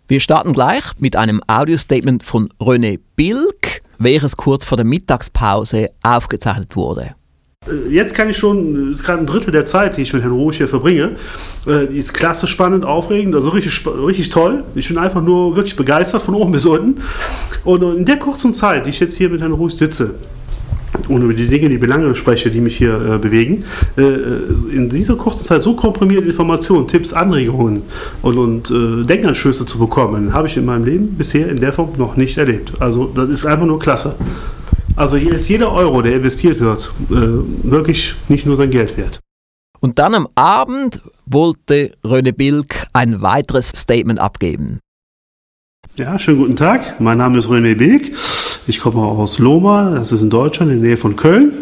Wir 0.07 0.21
starten 0.21 0.53
gleich 0.53 0.85
mit 0.99 1.17
einem 1.17 1.41
Audio-Statement 1.47 2.23
von 2.23 2.51
René 2.61 3.01
Bilk, 3.17 3.81
welches 3.97 4.37
kurz 4.37 4.67
vor 4.67 4.77
der 4.77 4.85
Mittagspause 4.85 5.89
aufgezeichnet 6.03 6.77
wurde. 6.77 7.15
Äh, 7.67 7.89
jetzt 7.89 8.15
kann 8.15 8.29
ich 8.29 8.37
schon, 8.37 8.93
ist 8.93 9.03
gerade 9.03 9.21
ein 9.21 9.27
Drittel 9.27 9.51
der 9.51 9.65
Zeit, 9.65 9.97
die 9.97 10.03
ich 10.03 10.13
mit 10.13 10.23
Herrn 10.23 10.35
Ruhig 10.35 10.59
hier 10.59 10.69
verbringe. 10.69 11.17
Äh, 11.67 11.87
die 11.87 11.97
ist 11.97 12.13
klasse, 12.13 12.47
spannend, 12.47 12.85
aufregend, 12.85 13.35
also 13.35 13.49
richtig, 13.49 13.87
richtig 13.87 14.29
toll. 14.29 14.63
Ich 14.75 14.89
bin 14.89 14.99
einfach 14.99 15.23
nur 15.23 15.57
wirklich 15.57 15.75
begeistert 15.75 16.21
von 16.21 16.35
oben 16.35 16.53
bis 16.53 16.67
unten. 16.67 17.01
Und 17.65 17.83
in 17.97 18.05
der 18.05 18.19
kurzen 18.19 18.53
Zeit, 18.53 18.85
die 18.85 18.91
ich 18.91 19.01
jetzt 19.01 19.17
hier 19.17 19.31
mit 19.31 19.41
Herrn 19.41 19.53
Ruhig 19.53 19.75
sitze, 19.75 20.17
und 21.09 21.23
über 21.23 21.35
die 21.35 21.49
Dinge, 21.49 21.69
die 21.69 21.79
Belange 21.79 22.15
spreche, 22.15 22.51
die 22.51 22.61
mich 22.61 22.77
hier 22.77 22.95
äh, 22.95 23.19
bewegen, 23.19 23.65
äh, 23.97 24.03
in 24.03 24.89
dieser 24.89 25.17
kurzen 25.17 25.45
Zeit 25.45 25.63
so 25.63 25.75
komprimierte 25.75 26.27
Informationen, 26.27 26.89
Tipps, 26.89 27.13
Anregungen 27.13 27.83
und, 28.23 28.39
und 28.39 28.71
äh, 28.71 29.05
Denkanstöße 29.05 29.67
zu 29.67 29.79
bekommen, 29.79 30.33
habe 30.33 30.49
ich 30.49 30.57
in 30.57 30.65
meinem 30.65 30.85
Leben 30.85 31.15
bisher 31.17 31.49
in 31.49 31.57
der 31.57 31.73
Form 31.73 31.91
noch 31.97 32.17
nicht 32.17 32.39
erlebt. 32.39 32.73
Also 32.81 33.07
das 33.07 33.29
ist 33.31 33.47
einfach 33.47 33.67
nur 33.67 33.79
klasse. 33.79 34.17
Also 34.97 35.17
hier 35.17 35.33
ist 35.33 35.49
jeder 35.49 35.73
Euro, 35.73 36.03
der 36.03 36.17
investiert 36.17 36.61
wird, 36.61 36.93
äh, 37.11 37.15
wirklich 37.69 38.15
nicht 38.29 38.47
nur 38.47 38.57
sein 38.57 38.71
Geld 38.71 38.97
wert. 38.97 39.21
Und 39.81 39.99
dann 39.99 40.15
am 40.15 40.29
Abend 40.35 41.03
wollte 41.27 41.93
Röne 42.05 42.33
Bilk 42.33 42.87
ein 42.93 43.21
weiteres 43.21 43.69
Statement 43.69 44.21
abgeben. 44.21 44.79
Ja, 45.97 46.19
schönen 46.19 46.39
guten 46.39 46.57
Tag. 46.57 47.01
Mein 47.01 47.19
Name 47.19 47.39
ist 47.39 47.49
René 47.49 47.77
Bilk. 47.77 48.13
Ich 48.67 48.81
komme 48.81 49.03
aus 49.03 49.39
Loma, 49.39 49.97
das 49.99 50.11
ist 50.11 50.23
in 50.23 50.31
Deutschland, 50.31 50.73
in 50.73 50.81
der 50.81 50.89
Nähe 50.89 50.97
von 50.97 51.17
Köln 51.17 51.53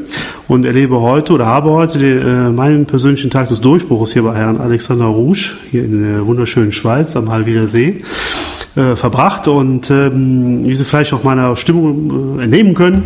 und 0.46 0.64
erlebe 0.64 1.00
heute 1.00 1.32
oder 1.32 1.46
habe 1.46 1.70
heute 1.70 1.98
den, 1.98 2.22
äh, 2.22 2.50
meinen 2.50 2.86
persönlichen 2.86 3.28
Tag 3.28 3.48
des 3.48 3.60
Durchbruchs 3.60 4.12
hier 4.12 4.22
bei 4.22 4.36
Herrn 4.36 4.60
Alexander 4.60 5.06
Rouge, 5.06 5.54
hier 5.72 5.84
in 5.84 6.04
der 6.04 6.24
wunderschönen 6.24 6.70
Schweiz 6.70 7.16
am 7.16 7.28
Halwiler 7.28 7.66
See, 7.66 8.04
äh, 8.76 8.94
verbracht. 8.94 9.48
Und 9.48 9.90
ähm, 9.90 10.60
wie 10.64 10.74
Sie 10.76 10.84
vielleicht 10.84 11.12
auch 11.12 11.24
meiner 11.24 11.56
Stimmung 11.56 12.38
äh, 12.38 12.44
entnehmen 12.44 12.74
können, 12.74 13.02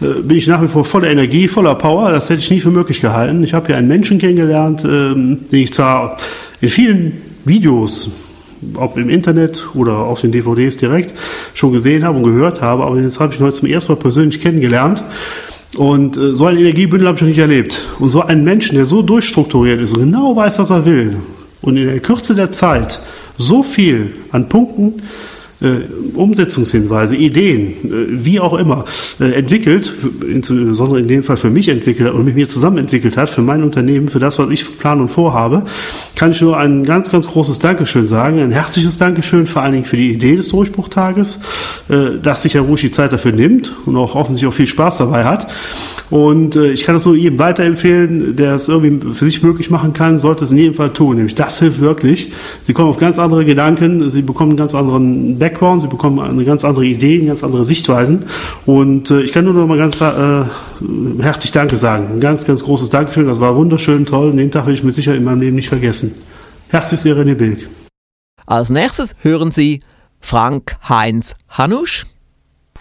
äh, 0.00 0.22
bin 0.22 0.36
ich 0.36 0.48
nach 0.48 0.60
wie 0.60 0.68
vor 0.68 0.84
voller 0.84 1.08
Energie, 1.08 1.46
voller 1.46 1.76
Power. 1.76 2.10
Das 2.10 2.28
hätte 2.28 2.40
ich 2.40 2.50
nie 2.50 2.58
für 2.58 2.72
möglich 2.72 3.00
gehalten. 3.00 3.44
Ich 3.44 3.54
habe 3.54 3.68
hier 3.68 3.76
einen 3.76 3.86
Menschen 3.86 4.18
kennengelernt, 4.18 4.82
ähm, 4.84 5.38
den 5.52 5.62
ich 5.62 5.72
zwar 5.72 6.16
in 6.60 6.68
vielen 6.68 7.12
Videos 7.44 8.10
ob 8.74 8.96
im 8.96 9.08
Internet 9.08 9.66
oder 9.74 9.98
auf 9.98 10.20
den 10.20 10.32
DVDs 10.32 10.76
direkt 10.76 11.14
schon 11.54 11.72
gesehen 11.72 12.04
habe 12.04 12.18
und 12.18 12.24
gehört 12.24 12.60
habe, 12.60 12.84
aber 12.84 12.98
jetzt 12.98 13.20
habe 13.20 13.32
ich 13.32 13.40
ihn 13.40 13.46
heute 13.46 13.58
zum 13.58 13.68
ersten 13.68 13.92
Mal 13.92 13.98
persönlich 13.98 14.40
kennengelernt. 14.40 15.02
Und 15.76 16.16
äh, 16.16 16.34
so 16.34 16.46
ein 16.46 16.56
Energiebündel 16.56 17.08
habe 17.08 17.16
ich 17.16 17.22
noch 17.22 17.28
nicht 17.28 17.38
erlebt. 17.38 17.82
Und 17.98 18.10
so 18.10 18.22
einen 18.22 18.44
Menschen, 18.44 18.76
der 18.76 18.86
so 18.86 19.02
durchstrukturiert 19.02 19.80
ist 19.80 19.94
und 19.94 20.00
genau 20.00 20.34
weiß, 20.34 20.58
was 20.58 20.70
er 20.70 20.84
will 20.84 21.16
und 21.62 21.76
in 21.76 21.86
der 21.86 22.00
Kürze 22.00 22.34
der 22.34 22.52
Zeit 22.52 23.00
so 23.38 23.62
viel 23.62 24.14
an 24.32 24.48
Punkten 24.48 25.02
Umsetzungshinweise, 26.14 27.16
Ideen, 27.16 27.68
äh, 27.84 28.24
wie 28.24 28.40
auch 28.40 28.54
immer, 28.54 28.84
äh, 29.20 29.32
entwickelt, 29.32 29.92
insbesondere 30.28 31.00
in 31.00 31.08
dem 31.08 31.22
Fall 31.22 31.36
für 31.36 31.50
mich 31.50 31.68
entwickelt 31.68 32.12
und 32.12 32.24
mit 32.24 32.34
mir 32.34 32.48
zusammen 32.48 32.78
entwickelt 32.78 33.16
hat, 33.16 33.30
für 33.30 33.42
mein 33.42 33.62
Unternehmen, 33.62 34.08
für 34.08 34.18
das, 34.18 34.38
was 34.38 34.50
ich 34.50 34.78
plane 34.78 35.02
und 35.02 35.08
vorhabe, 35.08 35.62
kann 36.14 36.32
ich 36.32 36.40
nur 36.42 36.58
ein 36.58 36.84
ganz, 36.84 37.10
ganz 37.10 37.26
großes 37.26 37.58
Dankeschön 37.58 38.06
sagen, 38.06 38.40
ein 38.40 38.50
herzliches 38.50 38.98
Dankeschön, 38.98 39.46
vor 39.46 39.62
allen 39.62 39.72
Dingen 39.72 39.84
für 39.86 39.96
die 39.96 40.12
Idee 40.12 40.36
des 40.36 40.48
Durchbruchtages, 40.48 41.40
äh, 41.88 42.18
dass 42.22 42.42
sich 42.42 42.54
Herr 42.54 42.62
Rusch 42.62 42.82
die 42.82 42.90
Zeit 42.90 43.12
dafür 43.12 43.32
nimmt 43.32 43.72
und 43.86 43.96
auch 43.96 44.14
offensichtlich 44.14 44.48
auch 44.48 44.56
viel 44.56 44.66
Spaß 44.66 44.98
dabei 44.98 45.24
hat. 45.24 45.46
Und 46.10 46.54
äh, 46.54 46.70
ich 46.70 46.84
kann 46.84 46.94
das 46.94 47.04
nur 47.04 47.16
jedem 47.16 47.38
weiterempfehlen, 47.38 48.36
der 48.36 48.54
es 48.54 48.68
irgendwie 48.68 49.14
für 49.14 49.24
sich 49.24 49.42
möglich 49.42 49.70
machen 49.70 49.92
kann, 49.92 50.18
sollte 50.18 50.44
es 50.44 50.52
in 50.52 50.58
jedem 50.58 50.74
Fall 50.74 50.90
tun. 50.90 51.16
Nämlich 51.16 51.34
das 51.34 51.58
hilft 51.58 51.80
wirklich. 51.80 52.32
Sie 52.66 52.72
kommen 52.72 52.88
auf 52.88 52.98
ganz 52.98 53.18
andere 53.18 53.44
Gedanken, 53.44 54.08
Sie 54.10 54.22
bekommen 54.22 54.52
einen 54.52 54.58
ganz 54.58 54.74
anderen 54.74 55.38
Background, 55.46 55.82
Sie 55.82 55.86
bekommen 55.86 56.18
eine 56.18 56.44
ganz 56.44 56.64
andere 56.64 56.84
Idee, 56.84 57.24
ganz 57.24 57.44
andere 57.44 57.64
Sichtweisen. 57.64 58.24
Und 58.64 59.10
äh, 59.10 59.20
ich 59.20 59.32
kann 59.32 59.44
nur 59.44 59.54
noch 59.54 59.66
mal 59.66 59.78
ganz 59.78 60.00
äh, 60.00 60.42
herzlich 61.22 61.52
Danke 61.52 61.78
sagen. 61.78 62.08
Ein 62.14 62.20
ganz, 62.20 62.44
ganz 62.44 62.64
großes 62.64 62.90
Dankeschön. 62.90 63.28
Das 63.28 63.38
war 63.38 63.54
wunderschön, 63.54 64.06
toll. 64.06 64.30
Und 64.30 64.38
den 64.38 64.50
Tag 64.50 64.66
will 64.66 64.74
ich 64.74 64.82
mit 64.82 64.94
Sicherheit 64.94 65.18
in 65.18 65.24
meinem 65.24 65.40
Leben 65.40 65.56
nicht 65.56 65.68
vergessen. 65.68 66.14
Herzlich 66.68 67.04
Ihr 67.04 67.16
René 67.16 67.34
Bilk. 67.34 67.68
Als 68.44 68.70
nächstes 68.70 69.14
hören 69.22 69.52
Sie 69.52 69.82
Frank 70.20 70.76
Heinz 70.88 71.34
Hanusch. 71.48 72.06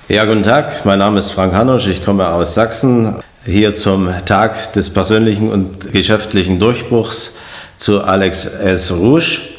Ja, 0.09 0.25
guten 0.25 0.43
Tag. 0.43 0.85
Mein 0.85 0.99
Name 0.99 1.19
ist 1.19 1.31
Frank 1.31 1.53
Hanusch. 1.53 1.87
Ich 1.87 2.03
komme 2.03 2.27
aus 2.27 2.55
Sachsen. 2.55 3.15
Hier 3.45 3.75
zum 3.75 4.09
Tag 4.25 4.73
des 4.73 4.91
persönlichen 4.91 5.51
und 5.51 5.91
geschäftlichen 5.91 6.57
Durchbruchs 6.57 7.37
zu 7.77 8.01
Alex 8.01 8.45
S. 8.45 8.91
Rouge. 8.91 9.54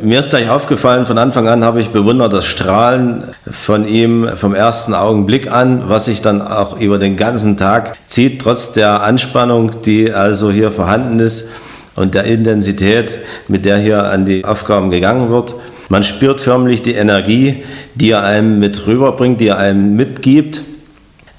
Mir 0.00 0.20
ist 0.20 0.30
gleich 0.30 0.48
aufgefallen, 0.48 1.06
von 1.06 1.18
Anfang 1.18 1.48
an 1.48 1.64
habe 1.64 1.80
ich 1.80 1.88
bewundert 1.88 2.32
das 2.32 2.46
Strahlen 2.46 3.24
von 3.50 3.86
ihm 3.86 4.28
vom 4.36 4.54
ersten 4.54 4.94
Augenblick 4.94 5.50
an, 5.50 5.88
was 5.88 6.04
sich 6.04 6.22
dann 6.22 6.40
auch 6.40 6.78
über 6.78 6.98
den 6.98 7.16
ganzen 7.16 7.56
Tag 7.56 7.96
zieht, 8.06 8.40
trotz 8.40 8.72
der 8.72 9.02
Anspannung, 9.02 9.82
die 9.82 10.12
also 10.12 10.50
hier 10.52 10.70
vorhanden 10.70 11.18
ist 11.18 11.50
und 11.96 12.14
der 12.14 12.24
Intensität, 12.24 13.18
mit 13.48 13.64
der 13.64 13.78
hier 13.78 14.04
an 14.04 14.24
die 14.24 14.44
Aufgaben 14.44 14.90
gegangen 14.90 15.30
wird. 15.30 15.54
Man 15.88 16.04
spürt 16.04 16.40
förmlich 16.40 16.82
die 16.82 16.94
Energie, 16.94 17.64
die 17.94 18.10
er 18.10 18.22
einem 18.22 18.58
mit 18.58 18.86
rüberbringt, 18.86 19.40
die 19.40 19.48
er 19.48 19.58
einem 19.58 19.96
mitgibt 19.96 20.60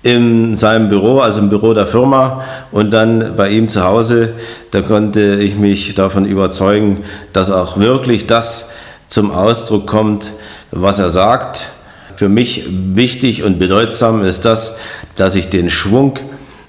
in 0.01 0.55
seinem 0.55 0.89
Büro, 0.89 1.19
also 1.19 1.39
im 1.39 1.49
Büro 1.49 1.73
der 1.73 1.85
Firma 1.85 2.43
und 2.71 2.91
dann 2.91 3.35
bei 3.35 3.49
ihm 3.49 3.67
zu 3.67 3.83
Hause. 3.83 4.33
Da 4.71 4.81
konnte 4.81 5.35
ich 5.35 5.55
mich 5.55 5.95
davon 5.95 6.25
überzeugen, 6.25 7.03
dass 7.33 7.51
auch 7.51 7.77
wirklich 7.77 8.27
das 8.27 8.71
zum 9.07 9.31
Ausdruck 9.31 9.87
kommt, 9.87 10.31
was 10.71 10.99
er 10.99 11.09
sagt. 11.09 11.69
Für 12.15 12.29
mich 12.29 12.65
wichtig 12.69 13.43
und 13.43 13.59
bedeutsam 13.59 14.23
ist 14.23 14.45
das, 14.45 14.79
dass 15.15 15.35
ich 15.35 15.49
den 15.49 15.69
Schwung 15.69 16.19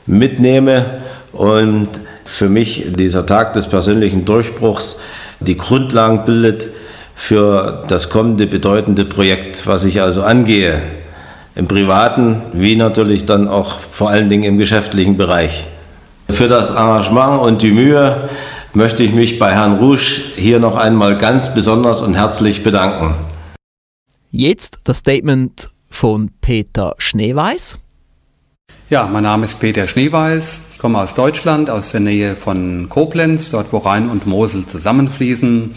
mitnehme 0.07 0.85
und 1.33 1.89
für 2.25 2.49
mich 2.49 2.87
dieser 2.97 3.27
Tag 3.27 3.55
des 3.55 3.67
persönlichen 3.67 4.25
Durchbruchs 4.25 5.01
die 5.41 5.57
Grundlagen 5.57 6.25
bildet 6.25 6.69
für 7.15 7.85
das 7.89 8.09
kommende 8.09 8.47
bedeutende 8.47 9.05
Projekt, 9.05 9.67
was 9.67 9.85
ich 9.85 10.01
also 10.01 10.23
angehe, 10.23 10.81
im 11.55 11.67
privaten 11.67 12.43
wie 12.53 12.77
natürlich 12.77 13.27
dann 13.27 13.49
auch 13.49 13.79
vor 13.79 14.11
allen 14.11 14.31
Dingen 14.31 14.45
im 14.45 14.59
geschäftlichen 14.59 15.17
Bereich. 15.17 15.65
Für 16.29 16.49
das 16.49 16.75
Arrangement 16.75 17.43
und 17.43 17.63
die 17.63 17.73
Mühe 17.73 18.29
möchte 18.73 19.03
ich 19.03 19.13
mich 19.13 19.39
bei 19.39 19.53
Herrn 19.53 19.79
Rouge 19.79 20.23
hier 20.37 20.61
noch 20.61 20.77
einmal 20.77 21.19
ganz 21.19 21.55
besonders 21.55 22.01
und 22.01 22.15
herzlich 22.15 22.63
bedanken. 22.63 23.15
Jetzt 24.31 24.79
das 24.85 24.99
Statement 24.99 25.71
von 25.91 26.31
Peter 26.41 26.95
Schneeweiß. 26.99 27.79
Ja, 28.91 29.07
mein 29.07 29.25
Name 29.25 29.45
ist 29.45 29.59
Peter 29.61 29.87
Schneeweiß, 29.87 30.61
ich 30.73 30.79
komme 30.79 30.99
aus 30.99 31.15
Deutschland, 31.15 31.71
aus 31.71 31.93
der 31.93 32.01
Nähe 32.01 32.37
von 32.37 32.89
Koblenz, 32.89 33.51
dort 33.51 33.73
wo 33.73 33.79
Rhein 33.79 34.09
und 34.09 34.27
Mosel 34.27 34.67
zusammenfließen. 34.67 35.75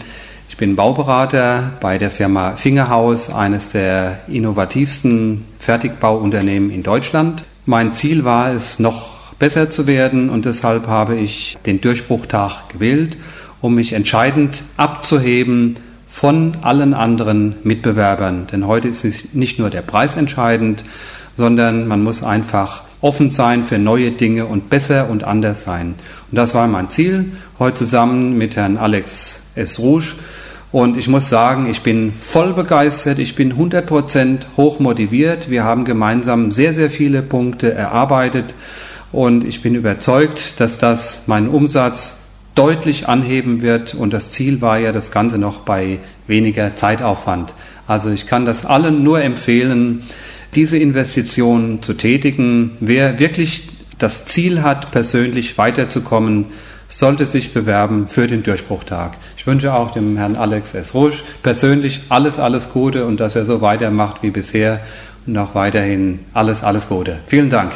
Ich 0.54 0.58
bin 0.58 0.76
Bauberater 0.76 1.72
bei 1.80 1.98
der 1.98 2.12
Firma 2.12 2.52
Fingerhaus, 2.52 3.28
eines 3.28 3.72
der 3.72 4.20
innovativsten 4.28 5.44
Fertigbauunternehmen 5.58 6.70
in 6.70 6.84
Deutschland. 6.84 7.42
Mein 7.66 7.92
Ziel 7.92 8.24
war 8.24 8.52
es, 8.52 8.78
noch 8.78 9.34
besser 9.40 9.68
zu 9.68 9.88
werden 9.88 10.30
und 10.30 10.44
deshalb 10.44 10.86
habe 10.86 11.16
ich 11.16 11.58
den 11.66 11.80
Durchbruchtag 11.80 12.68
gewählt, 12.68 13.16
um 13.62 13.74
mich 13.74 13.94
entscheidend 13.94 14.62
abzuheben 14.76 15.74
von 16.06 16.52
allen 16.62 16.94
anderen 16.94 17.56
Mitbewerbern. 17.64 18.46
Denn 18.46 18.68
heute 18.68 18.86
ist 18.86 19.34
nicht 19.34 19.58
nur 19.58 19.70
der 19.70 19.82
Preis 19.82 20.16
entscheidend, 20.16 20.84
sondern 21.36 21.88
man 21.88 22.04
muss 22.04 22.22
einfach 22.22 22.84
offen 23.00 23.32
sein 23.32 23.64
für 23.64 23.80
neue 23.80 24.12
Dinge 24.12 24.46
und 24.46 24.70
besser 24.70 25.10
und 25.10 25.24
anders 25.24 25.64
sein. 25.64 25.96
Und 26.30 26.36
das 26.36 26.54
war 26.54 26.68
mein 26.68 26.90
Ziel, 26.90 27.32
heute 27.58 27.78
zusammen 27.78 28.38
mit 28.38 28.54
Herrn 28.54 28.76
Alex 28.76 29.46
S. 29.56 29.80
Rouge 29.80 30.14
und 30.74 30.96
ich 30.96 31.06
muss 31.06 31.28
sagen, 31.28 31.66
ich 31.70 31.82
bin 31.82 32.12
voll 32.12 32.52
begeistert, 32.52 33.20
ich 33.20 33.36
bin 33.36 33.54
100% 33.54 34.38
hoch 34.56 34.80
motiviert. 34.80 35.48
Wir 35.48 35.62
haben 35.62 35.84
gemeinsam 35.84 36.50
sehr, 36.50 36.74
sehr 36.74 36.90
viele 36.90 37.22
Punkte 37.22 37.72
erarbeitet 37.72 38.54
und 39.12 39.44
ich 39.44 39.62
bin 39.62 39.76
überzeugt, 39.76 40.54
dass 40.58 40.78
das 40.78 41.28
meinen 41.28 41.48
Umsatz 41.48 42.22
deutlich 42.56 43.06
anheben 43.08 43.62
wird 43.62 43.94
und 43.94 44.12
das 44.12 44.32
Ziel 44.32 44.62
war 44.62 44.80
ja 44.80 44.90
das 44.90 45.12
Ganze 45.12 45.38
noch 45.38 45.60
bei 45.60 46.00
weniger 46.26 46.74
Zeitaufwand. 46.74 47.54
Also 47.86 48.10
ich 48.10 48.26
kann 48.26 48.44
das 48.44 48.66
allen 48.66 49.04
nur 49.04 49.22
empfehlen, 49.22 50.02
diese 50.56 50.76
Investitionen 50.76 51.82
zu 51.82 51.94
tätigen. 51.94 52.72
Wer 52.80 53.20
wirklich 53.20 53.68
das 54.00 54.24
Ziel 54.24 54.64
hat, 54.64 54.90
persönlich 54.90 55.56
weiterzukommen, 55.56 56.46
sollte 56.94 57.26
sich 57.26 57.52
bewerben 57.52 58.08
für 58.08 58.28
den 58.28 58.44
Durchbruchtag. 58.44 59.16
Ich 59.36 59.46
wünsche 59.48 59.74
auch 59.74 59.90
dem 59.90 60.16
Herrn 60.16 60.36
Alex 60.36 60.74
S. 60.74 60.94
Rusch 60.94 61.24
persönlich 61.42 62.02
alles, 62.08 62.38
alles 62.38 62.70
Gute 62.70 63.04
und 63.04 63.18
dass 63.18 63.34
er 63.34 63.44
so 63.44 63.60
weitermacht 63.60 64.22
wie 64.22 64.30
bisher 64.30 64.80
und 65.26 65.36
auch 65.36 65.56
weiterhin 65.56 66.20
alles, 66.34 66.62
alles 66.62 66.88
Gute. 66.88 67.18
Vielen 67.26 67.50
Dank. 67.50 67.72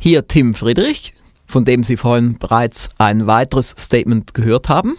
Hier 0.00 0.26
Tim 0.26 0.54
Friedrich, 0.54 1.12
von 1.46 1.66
dem 1.66 1.82
Sie 1.82 1.98
vorhin 1.98 2.38
bereits 2.38 2.88
ein 2.96 3.26
weiteres 3.26 3.74
Statement 3.78 4.32
gehört 4.32 4.70
haben. 4.70 4.94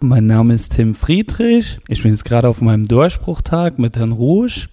Mein 0.00 0.26
Name 0.26 0.54
ist 0.54 0.74
Tim 0.74 0.96
Friedrich. 0.96 1.78
Ich 1.86 2.02
bin 2.02 2.10
jetzt 2.10 2.24
gerade 2.24 2.48
auf 2.48 2.60
meinem 2.60 2.88
Durchbruchtag 2.88 3.78
mit 3.78 3.96
Herrn 3.96 4.12
Rouge. 4.12 4.66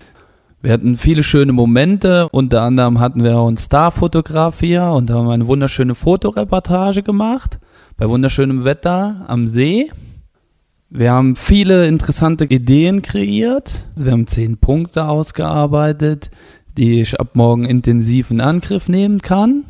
Wir 0.64 0.74
hatten 0.74 0.98
viele 0.98 1.22
schöne 1.22 1.54
Momente. 1.54 2.30
Unter 2.30 2.64
anderem 2.64 3.00
hatten 3.00 3.24
wir 3.24 3.38
einen 3.38 3.58
Starfotograf 3.58 4.60
hier 4.60 4.86
und 4.86 5.12
haben 5.12 5.30
eine 5.30 5.46
wunderschöne 5.46 5.94
Fotoreportage 5.94 7.04
gemacht. 7.04 7.60
Bei 7.98 8.10
wunderschönem 8.10 8.66
Wetter 8.66 9.24
am 9.28 9.48
See. 9.48 9.90
Wir 10.90 11.14
haben 11.14 11.38
viele 11.38 11.88
interessante 11.88 12.44
Ideen 12.44 13.02
kreiert. 13.02 13.86
Wir 13.96 14.12
haben 14.12 14.28
zehn 14.28 14.58
Punkte 14.58 15.08
ausgearbeitet, 15.08 16.30
die 16.78 17.00
ich 17.00 17.18
ab 17.18 17.36
morgen 17.36 17.64
intensiv 17.64 18.32
in 18.32 18.42
Angriff 18.42 18.90
nehmen 18.90 19.22
kann. 19.22 19.64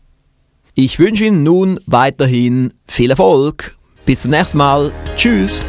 Ich 0.72 0.98
wünsche 0.98 1.26
Ihnen 1.26 1.42
nun 1.42 1.80
weiterhin 1.84 2.72
viel 2.86 3.10
Erfolg. 3.10 3.76
Bis 4.06 4.22
zum 4.22 4.30
nächsten 4.30 4.56
Mal. 4.56 4.90
Tschüss. 5.16 5.66